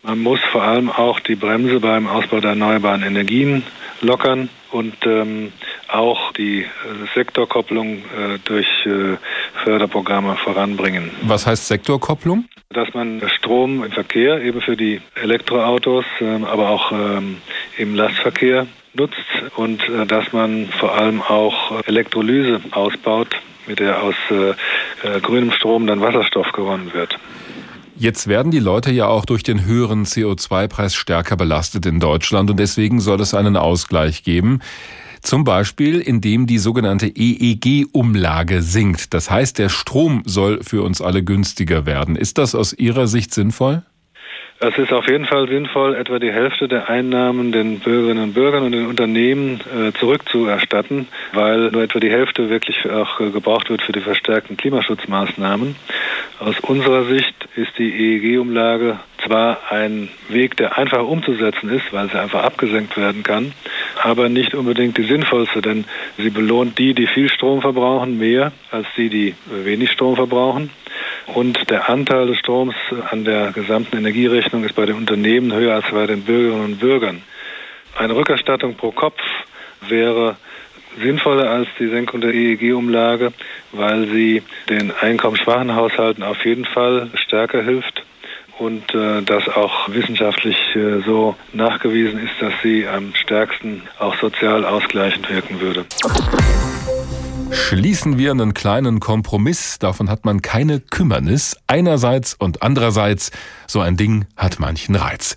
Man 0.03 0.19
muss 0.19 0.41
vor 0.51 0.65
allem 0.65 0.91
auch 0.91 1.21
die 1.21 1.37
Bremse 1.37 1.79
beim 1.79 2.09
Ausbau 2.09 2.41
der 2.41 2.51
erneuerbaren 2.51 3.05
Energien 3.05 3.63
lockern 4.05 4.49
und 4.71 4.95
ähm, 5.07 5.53
auch 5.89 6.33
die 6.33 6.63
äh, 6.63 6.67
Sektorkopplung 7.15 7.99
äh, 7.99 8.39
durch 8.45 8.67
äh, 8.87 9.17
Förderprogramme 9.65 10.37
voranbringen. 10.37 11.11
Was 11.23 11.47
heißt 11.47 11.67
Sektorkopplung? 11.67 12.45
Dass 12.71 12.93
man 12.95 13.23
Strom 13.37 13.85
im 13.85 13.93
Verkehr, 13.93 14.43
eben 14.43 14.61
für 14.61 14.77
die 14.77 15.01
Elektroautos, 15.15 16.05
ähm, 16.21 16.45
aber 16.45 16.71
auch 16.71 16.93
ähm, 16.93 17.39
im 17.79 17.95
Lastverkehr 17.95 18.67
nutzt 18.95 19.17
und 19.57 19.89
äh, 19.89 20.07
dass 20.07 20.33
man 20.33 20.69
vor 20.79 20.95
allem 20.95 21.23
auch 21.23 21.85
Elektrolyse 21.87 22.61
ausbaut, 22.73 23.29
mit 23.67 23.79
der 23.79 24.03
aus 24.03 24.15
äh, 24.31 24.51
äh, 24.51 25.21
grünem 25.21 25.53
Strom 25.53 25.87
dann 25.87 26.01
Wasserstoff 26.01 26.53
gewonnen 26.53 26.93
wird. 26.93 27.17
Jetzt 28.05 28.27
werden 28.27 28.53
die 28.53 28.59
Leute 28.59 28.93
ja 28.93 29.07
auch 29.07 29.25
durch 29.25 29.43
den 29.43 29.65
höheren 29.65 30.05
CO2-Preis 30.05 30.95
stärker 30.95 31.39
belastet 31.39 31.87
in 31.87 32.01
Deutschland 32.01 32.51
und 32.51 32.59
deswegen 32.59 33.01
soll 33.01 33.19
es 33.23 33.33
einen 33.33 33.57
Ausgleich 33.57 34.25
geben. 34.25 34.61
Zum 35.23 35.45
Beispiel, 35.45 36.01
indem 36.01 36.47
die 36.47 36.59
sogenannte 36.59 37.07
EEG-Umlage 37.07 38.61
sinkt. 38.61 39.15
Das 39.15 39.31
heißt, 39.31 39.59
der 39.59 39.71
Strom 39.71 40.21
soll 40.27 40.63
für 40.63 40.83
uns 40.83 41.01
alle 41.01 41.25
günstiger 41.25 41.87
werden. 41.87 42.15
Ist 42.15 42.37
das 42.37 42.55
aus 42.55 42.75
Ihrer 42.75 43.07
Sicht 43.07 43.33
sinnvoll? 43.33 43.85
Es 44.67 44.79
ist 44.79 44.95
auf 44.95 45.07
jeden 45.09 45.27
Fall 45.27 45.47
sinnvoll, 45.47 45.95
etwa 45.95 46.19
die 46.19 46.33
Hälfte 46.33 46.69
der 46.69 46.89
Einnahmen 46.89 47.53
den 47.53 47.81
Bürgerinnen 47.81 48.23
und 48.23 48.33
Bürgern 48.33 48.63
und 48.63 48.73
den 48.73 48.87
Unternehmen 48.87 49.61
äh, 49.61 49.93
zurückzuerstatten, 49.99 51.07
weil 51.35 51.71
nur 51.71 51.83
etwa 51.83 52.01
die 52.01 52.11
Hälfte 52.11 52.49
wirklich 52.49 52.91
auch 52.91 53.21
äh, 53.21 53.29
gebraucht 53.29 53.69
wird 53.69 53.83
für 53.83 53.93
die 53.93 54.01
verstärkten 54.01 54.57
Klimaschutzmaßnahmen. 54.57 55.77
Aus 56.41 56.59
unserer 56.61 57.05
Sicht 57.05 57.35
ist 57.57 57.77
die 57.77 57.93
EEG-Umlage 57.93 59.01
zwar 59.23 59.59
ein 59.71 60.09
Weg, 60.29 60.57
der 60.57 60.79
einfach 60.79 61.03
umzusetzen 61.03 61.69
ist, 61.69 61.93
weil 61.93 62.09
sie 62.09 62.19
einfach 62.19 62.43
abgesenkt 62.43 62.97
werden 62.97 63.23
kann, 63.23 63.53
aber 64.03 64.31
nicht 64.31 64.55
unbedingt 64.55 64.97
die 64.97 65.05
sinnvollste, 65.05 65.61
denn 65.61 65.85
sie 66.17 66.31
belohnt 66.31 66.79
die, 66.79 66.95
die 66.95 67.07
viel 67.07 67.29
Strom 67.29 67.61
verbrauchen, 67.61 68.19
mehr 68.19 68.53
als 68.71 68.87
die, 68.97 69.11
die 69.11 69.35
wenig 69.47 69.91
Strom 69.91 70.17
verbrauchen. 70.17 70.71
Und 71.27 71.71
der 71.71 71.89
Anteil 71.89 72.27
des 72.27 72.39
Stroms 72.39 72.75
an 73.11 73.25
der 73.25 73.53
gesamten 73.53 73.97
Energierechnung 73.97 74.54
ist 74.63 74.77
bei 74.77 74.87
den 74.87 74.97
Unternehmen 74.97 75.53
höher 75.53 75.75
als 75.75 75.87
bei 75.91 76.07
den 76.07 76.23
Bürgerinnen 76.23 76.65
und 76.65 76.79
Bürgern. 76.79 77.23
Eine 77.97 78.15
Rückerstattung 78.15 78.77
pro 78.77 78.93
Kopf 78.93 79.21
wäre 79.89 80.37
sinnvoller 81.01 81.51
als 81.51 81.69
die 81.79 81.89
Senkung 81.89 82.21
der 82.21 82.33
EEG-Umlage, 82.33 83.33
weil 83.73 84.07
sie 84.09 84.43
den 84.69 84.93
einkommensschwachen 84.93 85.75
Haushalten 85.75 86.23
auf 86.23 86.45
jeden 86.45 86.65
Fall 86.65 87.11
stärker 87.15 87.63
hilft 87.63 88.05
und 88.59 88.95
äh, 88.95 89.23
das 89.23 89.49
auch 89.49 89.89
wissenschaftlich 89.89 90.57
äh, 90.77 91.01
so 91.05 91.35
nachgewiesen 91.53 92.21
ist, 92.21 92.35
dass 92.41 92.53
sie 92.63 92.87
am 92.87 93.13
stärksten 93.15 93.83
auch 93.99 94.17
sozial 94.21 94.65
ausgleichend 94.65 95.29
wirken 95.29 95.61
würde. 95.61 95.85
Schließen 97.55 98.19
wir 98.19 98.33
einen 98.33 98.53
kleinen 98.53 98.99
Kompromiss, 98.99 99.79
davon 99.79 100.11
hat 100.11 100.25
man 100.25 100.43
keine 100.43 100.81
Kümmernis. 100.81 101.57
Einerseits 101.69 102.35
und 102.35 102.63
andererseits, 102.63 103.31
so 103.69 103.81
ein 103.81 103.97
Ding 103.97 104.27
hat 104.37 104.59
manchen 104.59 104.97
Reiz. 104.97 105.37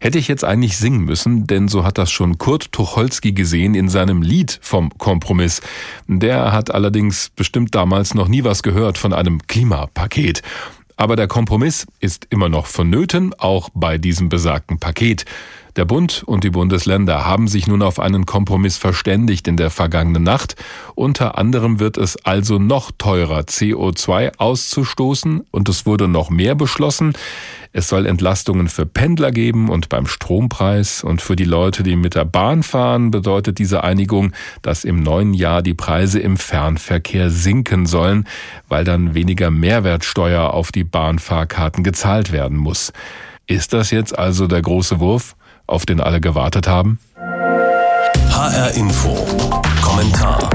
Hätte 0.00 0.18
ich 0.18 0.26
jetzt 0.26 0.42
eigentlich 0.42 0.76
singen 0.76 1.04
müssen, 1.04 1.46
denn 1.46 1.68
so 1.68 1.84
hat 1.84 1.96
das 1.96 2.10
schon 2.10 2.36
Kurt 2.36 2.72
Tucholsky 2.72 3.32
gesehen 3.32 3.76
in 3.76 3.88
seinem 3.88 4.20
Lied 4.20 4.58
vom 4.60 4.90
Kompromiss. 4.98 5.60
Der 6.08 6.52
hat 6.52 6.74
allerdings 6.74 7.30
bestimmt 7.30 7.74
damals 7.76 8.14
noch 8.14 8.26
nie 8.26 8.42
was 8.42 8.64
gehört 8.64 8.98
von 8.98 9.12
einem 9.12 9.46
Klimapaket. 9.46 10.42
Aber 10.96 11.14
der 11.14 11.28
Kompromiss 11.28 11.86
ist 12.00 12.26
immer 12.30 12.48
noch 12.48 12.66
vonnöten, 12.66 13.32
auch 13.38 13.70
bei 13.74 13.96
diesem 13.96 14.28
besagten 14.28 14.80
Paket. 14.80 15.24
Der 15.76 15.86
Bund 15.86 16.22
und 16.26 16.44
die 16.44 16.50
Bundesländer 16.50 17.24
haben 17.24 17.48
sich 17.48 17.66
nun 17.66 17.80
auf 17.80 17.98
einen 17.98 18.26
Kompromiss 18.26 18.76
verständigt 18.76 19.48
in 19.48 19.56
der 19.56 19.70
vergangenen 19.70 20.22
Nacht. 20.22 20.54
Unter 20.94 21.38
anderem 21.38 21.80
wird 21.80 21.96
es 21.96 22.22
also 22.26 22.58
noch 22.58 22.90
teurer, 22.98 23.40
CO2 23.40 24.36
auszustoßen 24.36 25.44
und 25.50 25.68
es 25.70 25.86
wurde 25.86 26.08
noch 26.08 26.28
mehr 26.28 26.54
beschlossen. 26.54 27.14
Es 27.72 27.88
soll 27.88 28.04
Entlastungen 28.04 28.68
für 28.68 28.84
Pendler 28.84 29.32
geben 29.32 29.70
und 29.70 29.88
beim 29.88 30.06
Strompreis 30.06 31.02
und 31.02 31.22
für 31.22 31.36
die 31.36 31.44
Leute, 31.44 31.82
die 31.82 31.96
mit 31.96 32.14
der 32.14 32.26
Bahn 32.26 32.62
fahren, 32.62 33.10
bedeutet 33.10 33.58
diese 33.58 33.82
Einigung, 33.82 34.32
dass 34.60 34.84
im 34.84 35.02
neuen 35.02 35.32
Jahr 35.32 35.62
die 35.62 35.72
Preise 35.72 36.20
im 36.20 36.36
Fernverkehr 36.36 37.30
sinken 37.30 37.86
sollen, 37.86 38.28
weil 38.68 38.84
dann 38.84 39.14
weniger 39.14 39.50
Mehrwertsteuer 39.50 40.52
auf 40.52 40.70
die 40.70 40.84
Bahnfahrkarten 40.84 41.82
gezahlt 41.82 42.30
werden 42.30 42.58
muss. 42.58 42.92
Ist 43.46 43.72
das 43.72 43.90
jetzt 43.90 44.18
also 44.18 44.46
der 44.46 44.60
große 44.60 45.00
Wurf? 45.00 45.34
Auf 45.66 45.86
den 45.86 46.00
alle 46.00 46.20
gewartet 46.20 46.68
haben? 46.68 46.98
HR 47.16 48.74
Info. 48.74 49.14
Kommentar. 49.82 50.50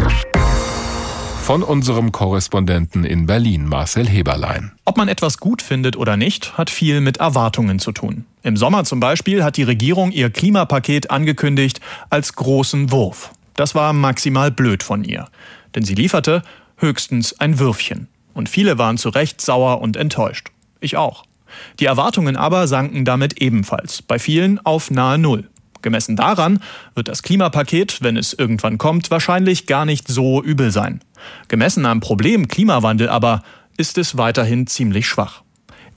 Von 1.47 1.63
unserem 1.63 2.11
Korrespondenten 2.11 3.05
in 3.05 3.25
Berlin, 3.25 3.67
Marcel 3.67 4.05
Heberlein. 4.05 4.73
Ob 4.83 4.97
man 4.97 5.07
etwas 5.07 5.37
gut 5.37 5.61
findet 5.61 5.95
oder 5.95 6.17
nicht, 6.17 6.57
hat 6.57 6.69
viel 6.69 6.99
mit 6.99 7.17
Erwartungen 7.17 7.79
zu 7.79 7.93
tun. 7.93 8.25
Im 8.43 8.57
Sommer 8.57 8.83
zum 8.83 8.99
Beispiel 8.99 9.43
hat 9.45 9.55
die 9.55 9.63
Regierung 9.63 10.11
ihr 10.11 10.29
Klimapaket 10.29 11.09
angekündigt 11.09 11.79
als 12.09 12.33
großen 12.33 12.91
Wurf. 12.91 13.31
Das 13.55 13.75
war 13.75 13.93
maximal 13.93 14.51
blöd 14.51 14.83
von 14.83 15.05
ihr. 15.05 15.29
Denn 15.73 15.83
sie 15.83 15.95
lieferte 15.95 16.41
höchstens 16.75 17.39
ein 17.39 17.59
Würfchen. 17.59 18.09
Und 18.33 18.49
viele 18.49 18.77
waren 18.77 18.97
zu 18.97 19.07
Recht 19.09 19.39
sauer 19.39 19.81
und 19.81 19.95
enttäuscht. 19.95 20.49
Ich 20.79 20.97
auch. 20.97 21.23
Die 21.79 21.85
Erwartungen 21.85 22.35
aber 22.35 22.67
sanken 22.67 23.05
damit 23.05 23.41
ebenfalls, 23.41 24.01
bei 24.01 24.19
vielen 24.19 24.59
auf 24.65 24.91
nahe 24.91 25.17
Null. 25.17 25.49
Gemessen 25.81 26.15
daran 26.15 26.61
wird 26.95 27.07
das 27.07 27.23
Klimapaket, 27.23 27.99
wenn 28.01 28.17
es 28.17 28.33
irgendwann 28.33 28.77
kommt, 28.77 29.11
wahrscheinlich 29.11 29.67
gar 29.67 29.85
nicht 29.85 30.07
so 30.07 30.43
übel 30.43 30.71
sein. 30.71 31.01
Gemessen 31.47 31.85
am 31.85 31.99
Problem 31.99 32.47
Klimawandel 32.47 33.09
aber 33.09 33.43
ist 33.77 33.97
es 33.97 34.17
weiterhin 34.17 34.67
ziemlich 34.67 35.07
schwach. 35.07 35.43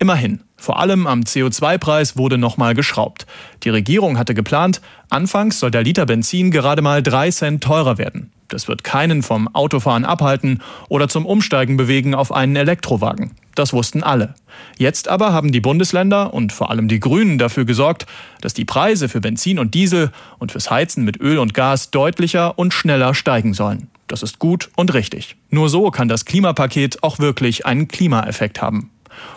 Immerhin, 0.02 0.40
vor 0.57 0.80
allem 0.80 1.07
am 1.07 1.21
CO2-Preis 1.21 2.16
wurde 2.16 2.38
nochmal 2.38 2.75
geschraubt. 2.75 3.26
Die 3.64 3.69
Regierung 3.69 4.16
hatte 4.16 4.33
geplant, 4.33 4.80
anfangs 5.11 5.61
soll 5.61 5.71
der 5.71 5.83
Liter 5.83 6.07
Benzin 6.07 6.50
gerade 6.50 6.80
mal 6.80 7.02
drei 7.02 7.30
Cent 7.30 7.62
teurer 7.62 7.99
werden. 7.99 8.33
Das 8.49 8.66
wird 8.66 8.83
keinen 8.83 9.23
vom 9.23 9.54
Autofahren 9.54 10.07
abhalten 10.07 10.62
oder 10.88 11.09
zum 11.09 11.26
Umsteigen 11.26 11.76
bewegen 11.76 12.14
auf 12.14 12.33
einen 12.33 12.57
Elektrowagen. 12.57 13.33
Das 13.54 13.75
wussten 13.75 14.02
alle. 14.02 14.35
Jetzt 14.78 15.07
aber 15.07 15.35
haben 15.35 15.52
die 15.52 15.61
Bundesländer 15.61 16.33
und 16.33 16.54
vor 16.54 16.71
allem 16.71 16.88
die 16.88 16.99
Grünen 16.99 17.37
dafür 17.37 17.66
gesorgt, 17.66 18.07
dass 18.40 18.54
die 18.54 18.64
Preise 18.64 19.11
für 19.11 19.21
Benzin 19.21 19.59
und 19.59 19.75
Diesel 19.75 20.12
und 20.38 20.50
fürs 20.50 20.71
Heizen 20.71 21.04
mit 21.04 21.21
Öl 21.21 21.38
und 21.38 21.52
Gas 21.52 21.90
deutlicher 21.90 22.59
und 22.59 22.73
schneller 22.73 23.12
steigen 23.12 23.52
sollen. 23.52 23.88
Das 24.07 24.23
ist 24.23 24.38
gut 24.38 24.71
und 24.76 24.95
richtig. 24.95 25.37
Nur 25.50 25.69
so 25.69 25.90
kann 25.90 26.09
das 26.09 26.25
Klimapaket 26.25 27.02
auch 27.02 27.19
wirklich 27.19 27.66
einen 27.66 27.87
Klimaeffekt 27.87 28.62
haben. 28.62 28.90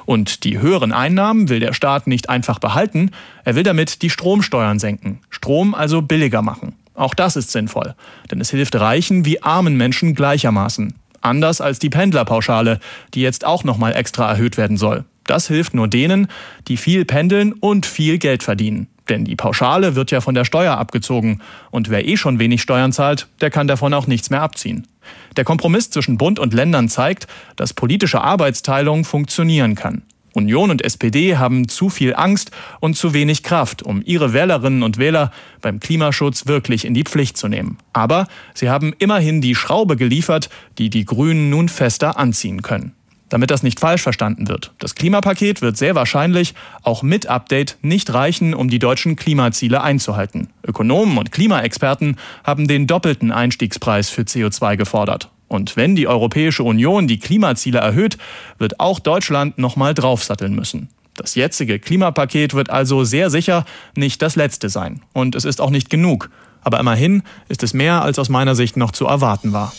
Und 0.06 0.44
die 0.44 0.60
höheren 0.60 0.92
Einnahmen 0.92 1.50
will 1.50 1.60
der 1.60 1.74
Staat 1.74 2.08
nicht 2.08 2.30
einfach 2.30 2.60
behalten, 2.60 3.12
er 3.44 3.56
will 3.56 3.64
damit 3.64 4.02
die 4.02 4.10
Stromsteuern 4.10 4.80
senken, 4.80 5.20
Strom 5.30 5.74
also 5.74 6.02
billiger 6.02 6.42
machen. 6.42 6.76
Auch 6.96 7.14
das 7.14 7.36
ist 7.36 7.52
sinnvoll, 7.52 7.96
denn 8.30 8.40
es 8.40 8.52
hilft 8.52 8.76
reichen 8.76 9.26
wie 9.26 9.42
armen 9.42 9.76
Menschen 9.76 10.14
gleichermaßen. 10.16 10.94
Anders 11.22 11.62
als 11.62 11.80
die 11.80 11.90
Pendlerpauschale, 11.90 12.80
die 13.14 13.22
jetzt 13.22 13.46
auch 13.46 13.64
nochmal 13.64 13.96
extra 13.96 14.30
erhöht 14.30 14.58
werden 14.58 14.78
soll. 14.78 15.06
Das 15.26 15.48
hilft 15.48 15.74
nur 15.74 15.88
denen, 15.88 16.28
die 16.68 16.78
viel 16.78 17.06
pendeln 17.06 17.54
und 17.54 17.86
viel 17.86 18.18
Geld 18.18 18.44
verdienen. 18.44 18.88
Denn 19.10 19.26
die 19.26 19.36
Pauschale 19.36 19.96
wird 19.96 20.12
ja 20.12 20.22
von 20.22 20.36
der 20.36 20.46
Steuer 20.46 20.78
abgezogen. 20.78 21.42
Und 21.72 21.90
wer 21.90 22.08
eh 22.08 22.18
schon 22.18 22.40
wenig 22.40 22.62
Steuern 22.62 22.94
zahlt, 22.94 23.28
der 23.42 23.50
kann 23.50 23.68
davon 23.68 23.94
auch 23.94 24.08
nichts 24.08 24.30
mehr 24.30 24.42
abziehen. 24.42 24.88
Der 25.36 25.44
Kompromiss 25.44 25.90
zwischen 25.90 26.18
Bund 26.18 26.40
und 26.40 26.54
Ländern 26.54 26.88
zeigt, 26.88 27.28
dass 27.56 27.74
politische 27.74 28.22
Arbeitsteilung 28.22 29.04
funktionieren 29.04 29.76
kann. 29.76 30.04
Union 30.34 30.72
und 30.72 30.84
SPD 30.84 31.38
haben 31.38 31.68
zu 31.68 31.90
viel 31.90 32.16
Angst 32.16 32.52
und 32.80 32.98
zu 32.98 33.14
wenig 33.14 33.44
Kraft, 33.44 33.84
um 33.84 34.02
ihre 34.04 34.34
Wählerinnen 34.34 34.82
und 34.82 34.98
Wähler 34.98 35.32
beim 35.62 35.80
Klimaschutz 35.80 36.48
wirklich 36.48 36.86
in 36.86 36.96
die 36.96 37.04
Pflicht 37.04 37.38
zu 37.38 37.48
nehmen. 37.48 37.78
Aber 37.94 38.28
sie 38.56 38.70
haben 38.70 38.94
immerhin 38.98 39.42
die 39.42 39.54
Schraube 39.54 39.96
geliefert, 39.96 40.50
die 40.80 40.90
die 40.90 41.06
Grünen 41.06 41.50
nun 41.52 41.70
fester 41.70 42.18
anziehen 42.18 42.64
können. 42.64 42.96
Damit 43.34 43.50
das 43.50 43.64
nicht 43.64 43.80
falsch 43.80 44.04
verstanden 44.04 44.48
wird. 44.48 44.74
Das 44.78 44.94
Klimapaket 44.94 45.64
wird 45.64 45.76
sehr 45.76 45.96
wahrscheinlich 45.96 46.54
auch 46.84 47.02
mit 47.02 47.26
Update 47.26 47.80
nicht 47.82 48.14
reichen, 48.14 48.54
um 48.54 48.70
die 48.70 48.78
deutschen 48.78 49.16
Klimaziele 49.16 49.82
einzuhalten. 49.82 50.50
Ökonomen 50.64 51.18
und 51.18 51.32
Klimaexperten 51.32 52.18
haben 52.44 52.68
den 52.68 52.86
doppelten 52.86 53.32
Einstiegspreis 53.32 54.12
für 54.12 54.22
CO2 54.22 54.78
gefordert. 54.78 55.32
Und 55.48 55.76
wenn 55.76 55.96
die 55.96 56.08
Europäische 56.08 56.62
Union 56.62 57.08
die 57.08 57.18
Klimaziele 57.18 57.80
erhöht, 57.80 58.20
wird 58.60 58.80
auch 58.80 59.00
Deutschland 59.00 59.58
nochmal 59.58 59.96
draufsatteln 59.96 60.54
müssen. 60.54 60.90
Das 61.16 61.34
jetzige 61.34 61.80
Klimapaket 61.80 62.54
wird 62.54 62.70
also 62.70 63.04
sehr 63.04 63.32
sicher 63.32 63.66
nicht 63.96 64.22
das 64.22 64.36
letzte 64.36 64.70
sein. 64.70 65.02
Und 65.12 65.34
es 65.34 65.44
ist 65.44 65.60
auch 65.60 65.72
nicht 65.72 65.90
genug. 65.90 66.30
Aber 66.62 66.80
immerhin 66.80 67.24
ist 67.50 67.64
es 67.64 67.74
mehr, 67.74 68.04
als 68.04 68.20
aus 68.20 68.30
meiner 68.30 68.54
Sicht 68.54 68.78
noch 68.78 68.92
zu 68.92 69.08
erwarten 69.08 69.54
war. 69.54 69.74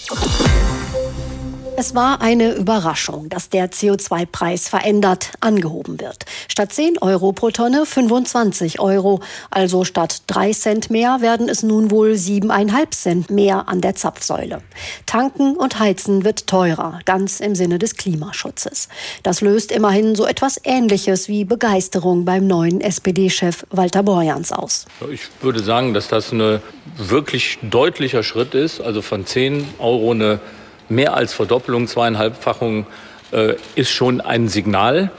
Es 1.77 1.93
war 1.93 2.21
eine 2.21 2.55
Überraschung, 2.55 3.29
dass 3.29 3.49
der 3.49 3.69
CO2-Preis 3.69 4.69
verändert 4.69 5.33
angehoben 5.41 6.01
wird. 6.01 6.25
Statt 6.47 6.73
10 6.73 6.99
Euro 6.99 7.33
pro 7.33 7.51
Tonne 7.51 7.85
25 7.85 8.79
Euro. 8.79 9.21
Also 9.51 9.85
statt 9.85 10.23
3 10.29 10.53
Cent 10.53 10.91
mehr 10.91 11.21
werden 11.21 11.49
es 11.49 11.65
nun 11.65 11.91
wohl 11.91 12.13
7,5 12.13 12.91
Cent 12.93 13.31
mehr 13.31 13.69
an 13.69 13.81
der 13.81 13.97
Zapfsäule. 13.97 14.63
Tanken 15.07 15.57
und 15.57 15.81
Heizen 15.81 16.25
wird 16.25 16.47
teurer, 16.47 17.01
ganz 17.07 17.41
im 17.41 17.57
Sinne 17.57 17.81
des 17.81 17.97
Klimaschutzes. 17.97 18.89
Das 19.25 19.41
löst 19.41 19.73
immerhin 19.73 20.15
so 20.15 20.27
etwas 20.27 20.61
Ähnliches 20.63 21.27
wie 21.27 21.45
Begeisterung 21.45 22.25
beim 22.25 22.47
neuen 22.47 22.81
SPD-Chef 22.81 23.67
Walter 23.71 24.05
Borjans 24.05 24.53
aus. 24.53 24.87
Ich 25.13 25.23
würde 25.41 25.61
sagen, 25.61 25.93
dass 25.93 26.07
das 26.07 26.31
ein 26.31 26.63
wirklich 26.97 27.59
deutlicher 27.63 28.23
Schritt 28.23 28.55
ist. 28.55 28.81
Also 28.81 29.03
von 29.03 29.27
10 29.27 29.67
Euro 29.81 30.13
eine 30.13 30.39
mehr 30.89 31.15
als 31.15 31.33
Verdoppelung, 31.33 31.89
zweieinhalbfachung 31.89 32.87
äh, 33.33 33.55
ist 33.75 33.91
schon 33.91 34.21
ein 34.21 34.49
Signal. 34.49 35.11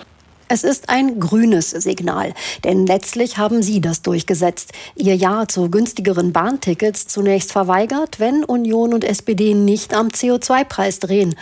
Es 0.48 0.63
ist 0.63 0.89
ein 0.89 1.19
grünes 1.19 1.72
Signal, 1.72 2.34
denn 2.63 2.86
letztlich 2.86 3.39
haben 3.39 3.63
Sie 3.63 3.81
das 3.81 4.03
durchgesetzt. 4.03 4.74
Ihr 4.95 5.15
Ja 5.15 5.48
zu 5.48 5.72
günstigeren 5.72 6.34
Bahntickets 6.34 7.07
zunächst 7.07 7.51
verweigert, 7.51 8.19
wenn 8.19 8.43
Union 8.43 8.93
und 8.93 9.03
SPD 9.03 9.55
nicht 9.55 9.95
am 9.95 10.10
CO2-Preis 10.10 11.00
drehen. 11.00 11.36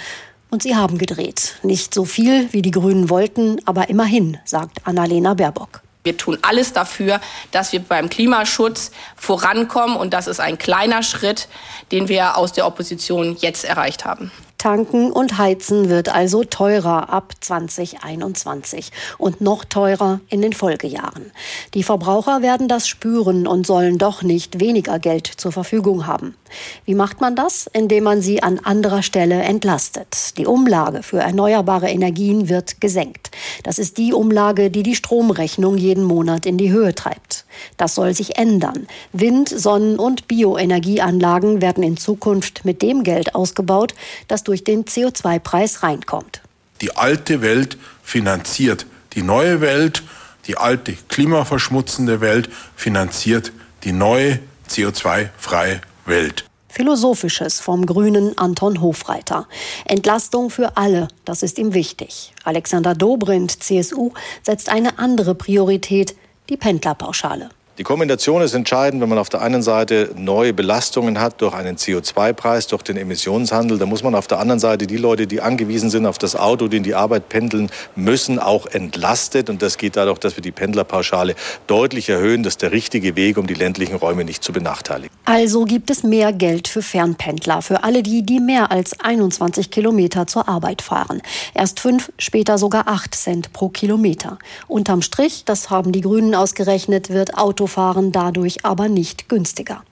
Und 0.50 0.64
sie 0.64 0.76
haben 0.76 0.98
gedreht. 0.98 1.56
Nicht 1.64 1.94
so 1.94 2.06
viel, 2.06 2.52
wie 2.54 2.62
die 2.62 2.72
Grünen 2.72 3.10
wollten, 3.10 3.60
aber 3.66 3.90
immerhin, 3.90 4.38
sagt 4.46 4.88
Annalena 4.88 5.34
Baerbock. 5.34 5.83
Wir 6.04 6.18
tun 6.18 6.38
alles 6.42 6.74
dafür, 6.74 7.22
dass 7.52 7.72
wir 7.72 7.80
beim 7.80 8.10
Klimaschutz 8.10 8.92
vorankommen. 9.16 9.96
Und 9.96 10.14
das 10.14 10.28
ist 10.28 10.40
ein 10.40 10.58
kleiner 10.58 11.02
Schritt, 11.04 11.48
den 11.92 12.10
wir 12.10 12.38
aus 12.38 12.54
der 12.54 12.68
Opposition 12.68 13.38
jetzt 13.40 13.64
erreicht 13.64 14.06
haben. 14.06 14.32
Tanken 14.64 15.12
und 15.12 15.38
Heizen 15.38 15.90
wird 15.90 16.08
also 16.08 16.46
teurer 16.46 17.10
ab 17.10 17.34
2021 17.42 18.94
und 19.18 19.42
noch 19.42 19.66
teurer 19.66 20.22
in 20.30 20.42
den 20.42 20.54
Folgejahren. 20.54 21.34
Die 21.74 21.84
Verbraucher 21.84 22.42
werden 22.42 22.70
das 22.70 22.88
spüren 22.88 23.46
und 23.46 23.68
sollen 23.68 23.98
doch 23.98 24.22
nicht 24.22 24.62
weniger 24.62 25.00
Geld 25.00 25.28
zur 25.28 25.52
Verfügung 25.52 26.08
haben. 26.08 26.38
Wie 26.86 26.96
macht 26.96 27.20
man 27.20 27.36
das? 27.36 27.68
Indem 27.74 28.06
man 28.06 28.22
sie 28.22 28.42
an 28.42 28.60
anderer 28.60 29.04
Stelle 29.04 29.42
entlastet. 29.42 30.38
Die 30.38 30.46
Umlage 30.46 31.04
für 31.04 31.20
erneuerbare 31.20 31.90
Energien 31.90 32.48
wird 32.48 32.80
gesenkt. 32.80 33.32
Das 33.64 33.80
ist 33.80 33.98
die 33.98 34.14
Umlage, 34.14 34.70
die 34.70 34.84
die 34.84 34.96
Stromrechnung 34.96 35.78
jeden 35.78 36.04
Monat 36.04 36.46
in 36.46 36.58
die 36.58 36.72
Höhe 36.72 36.96
treibt. 36.96 37.46
Das 37.78 37.96
soll 37.96 38.14
sich 38.14 38.38
ändern. 38.38 38.88
Wind-, 39.12 39.50
Sonnen- 39.50 40.00
und 40.00 40.28
Bioenergieanlagen 40.28 41.62
werden 41.62 41.84
in 41.84 41.98
Zukunft 41.98 42.66
mit 42.66 42.82
dem 42.82 43.04
Geld 43.04 43.36
ausgebaut, 43.36 43.94
das 44.28 44.44
durch 44.54 44.64
den 44.64 44.86
CO2-Preis 44.86 45.82
reinkommt. 45.82 46.44
Die 46.82 46.96
alte 46.96 47.42
Welt 47.42 47.76
finanziert 48.04 48.86
die 49.14 49.24
neue 49.24 49.62
Welt, 49.62 50.04
die 50.46 50.58
alte 50.58 50.94
klimaverschmutzende 50.94 52.22
Welt 52.22 52.50
finanziert 52.76 53.52
die 53.84 53.94
neue 53.94 54.38
CO2-freie 54.70 55.82
Welt. 56.06 56.46
Philosophisches 56.70 57.62
vom 57.62 57.88
grünen 57.88 58.38
Anton 58.38 58.80
Hofreiter. 58.80 59.48
Entlastung 59.86 60.52
für 60.52 60.78
alle, 60.78 61.08
das 61.26 61.42
ist 61.42 61.58
ihm 61.58 61.74
wichtig. 61.74 62.32
Alexander 62.44 62.94
Dobrindt, 62.94 63.64
CSU, 63.64 64.12
setzt 64.44 64.70
eine 64.70 65.00
andere 65.00 65.34
Priorität, 65.34 66.16
die 66.50 66.58
Pendlerpauschale. 66.58 67.50
Die 67.80 67.84
Kombination 67.84 68.44
ist 68.44 68.54
entscheidend, 68.54 69.02
wenn 69.02 69.10
man 69.10 69.18
auf 69.18 69.30
der 69.30 69.42
einen 69.42 69.64
Seite 69.64 70.12
neue 70.16 70.54
Belastungen 70.54 71.20
hat 71.20 71.42
durch 71.42 71.56
einen 71.56 71.76
CO2-Preis, 71.76 72.68
durch 72.68 72.84
den 72.84 72.98
Emissionshandel. 72.98 73.80
Da 73.80 73.88
muss 73.88 74.04
man 74.04 74.14
auf 74.14 74.28
der 74.28 74.38
anderen 74.38 74.60
Seite 74.60 74.86
die 74.86 74.98
Leute, 74.98 75.26
die 75.26 75.42
angewiesen 75.42 75.90
sind 75.90 76.06
auf 76.06 76.20
das 76.20 76.36
Auto, 76.36 76.68
die 76.68 76.78
in 76.78 76.84
die 76.84 76.94
Arbeit 76.94 77.30
pendeln 77.30 77.72
müssen, 77.96 78.38
auch 78.38 78.68
entlastet. 78.68 79.50
Und 79.50 79.64
das 79.64 79.80
geht 79.80 79.96
dadurch, 79.96 80.20
dass 80.20 80.38
wir 80.38 80.44
die 80.44 80.52
Pendlerpauschale 80.52 81.34
deutlich 81.66 82.10
erhöhen. 82.10 82.44
Das 82.44 82.54
ist 82.54 82.62
der 82.62 82.72
richtige 82.74 83.16
Weg, 83.16 83.40
um 83.40 83.48
die 83.48 83.56
ländlichen 83.56 83.96
Räume 83.96 84.24
nicht 84.24 84.44
zu 84.44 84.54
benachteiligen. 84.54 85.10
Also 85.26 85.66
gibt 85.66 85.90
es 85.90 86.04
mehr 86.04 86.32
Geld 86.32 86.68
für 86.68 86.84
Fernpendler, 86.84 87.64
für 87.64 87.84
alle 87.84 88.04
die, 88.04 88.24
die 88.24 88.40
mehr 88.40 88.72
als 88.72 89.00
21 89.00 89.72
Kilometer 89.72 90.28
zur 90.28 90.48
Arbeit 90.48 90.84
fahren. 90.84 91.24
Erst 91.56 91.80
fünf, 91.80 92.12
später 92.20 92.60
sogar 92.60 92.88
acht 92.88 93.16
Cent 93.16 93.52
pro 93.52 93.70
Kilometer. 93.70 94.38
Unterm 94.68 95.02
Strich, 95.02 95.44
das 95.44 95.72
haben 95.72 95.92
die 95.92 96.02
Grünen 96.02 96.36
ausgerechnet, 96.36 97.10
wird 97.10 97.36
Auto 97.36 97.63
Autofahren 97.64 98.12
dadurch 98.12 98.66
aber 98.66 98.90
nicht 98.90 99.30
günstiger. 99.30 99.84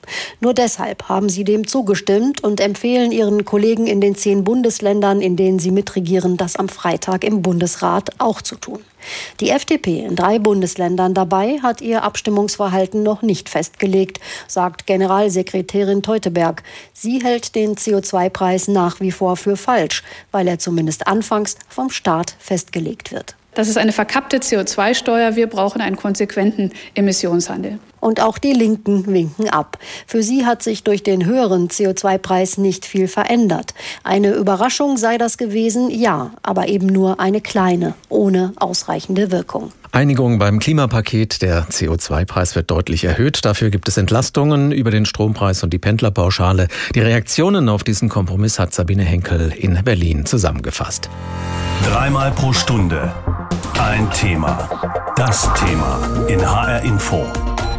Nur 0.41 0.53
deshalb 0.53 1.07
haben 1.07 1.29
sie 1.29 1.45
dem 1.45 1.67
zugestimmt 1.67 2.43
und 2.43 2.59
empfehlen 2.59 3.13
ihren 3.13 3.45
Kollegen 3.45 3.87
in 3.87 4.01
den 4.01 4.15
zehn 4.15 4.43
Bundesländern, 4.43 5.21
in 5.21 5.37
denen 5.37 5.57
sie 5.57 5.71
mitregieren, 5.71 6.35
das 6.35 6.57
am 6.57 6.67
Freitag 6.67 7.23
im 7.23 7.41
Bundesrat 7.41 8.09
auch 8.17 8.41
zu 8.41 8.57
tun. 8.57 8.79
Die 9.39 9.51
FDP 9.51 10.01
in 10.01 10.17
drei 10.17 10.37
Bundesländern 10.37 11.13
dabei 11.13 11.59
hat 11.63 11.79
ihr 11.79 12.03
Abstimmungsverhalten 12.03 13.03
noch 13.03 13.21
nicht 13.21 13.47
festgelegt, 13.47 14.19
sagt 14.49 14.85
Generalsekretärin 14.85 16.01
Teuteberg. 16.01 16.63
Sie 16.91 17.23
hält 17.23 17.55
den 17.55 17.75
CO2-Preis 17.75 18.67
nach 18.67 18.99
wie 18.99 19.11
vor 19.11 19.37
für 19.37 19.55
falsch, 19.55 20.03
weil 20.31 20.45
er 20.49 20.59
zumindest 20.59 21.07
anfangs 21.07 21.55
vom 21.69 21.89
Staat 21.89 22.35
festgelegt 22.37 23.13
wird. 23.13 23.35
Das 23.53 23.67
ist 23.67 23.77
eine 23.77 23.91
verkappte 23.91 24.37
CO2-Steuer. 24.37 25.35
Wir 25.35 25.47
brauchen 25.47 25.81
einen 25.81 25.97
konsequenten 25.97 26.71
Emissionshandel. 26.95 27.79
Und 28.01 28.19
auch 28.19 28.37
die 28.37 28.51
Linken 28.51 29.07
winken 29.07 29.47
ab. 29.47 29.77
Für 30.05 30.21
sie 30.21 30.45
hat 30.45 30.61
sich 30.61 30.83
durch 30.83 31.03
den 31.03 31.25
höheren 31.25 31.69
CO2-Preis 31.69 32.57
nicht 32.57 32.85
viel 32.85 33.07
verändert. 33.07 33.73
Eine 34.03 34.33
Überraschung 34.33 34.97
sei 34.97 35.17
das 35.17 35.37
gewesen, 35.37 35.89
ja, 35.89 36.31
aber 36.43 36.67
eben 36.67 36.87
nur 36.87 37.21
eine 37.21 37.39
kleine, 37.39 37.93
ohne 38.09 38.51
ausreichende 38.57 39.31
Wirkung. 39.31 39.71
Einigung 39.93 40.39
beim 40.39 40.59
Klimapaket. 40.59 41.41
Der 41.41 41.67
CO2-Preis 41.67 42.55
wird 42.55 42.71
deutlich 42.71 43.03
erhöht. 43.03 43.43
Dafür 43.43 43.69
gibt 43.69 43.87
es 43.89 43.97
Entlastungen 43.97 44.71
über 44.71 44.89
den 44.89 45.05
Strompreis 45.05 45.63
und 45.63 45.71
die 45.71 45.79
Pendlerpauschale. 45.79 46.67
Die 46.95 47.01
Reaktionen 47.01 47.67
auf 47.67 47.83
diesen 47.83 48.07
Kompromiss 48.07 48.57
hat 48.57 48.73
Sabine 48.73 49.03
Henkel 49.03 49.53
in 49.55 49.83
Berlin 49.83 50.25
zusammengefasst. 50.25 51.09
Dreimal 51.85 52.31
pro 52.31 52.53
Stunde 52.53 53.11
Ein 53.79 54.09
Thema. 54.11 54.69
Das 55.15 55.49
Thema 55.55 55.99
in 56.27 56.39
HR 56.39 56.83
Info. 56.83 57.25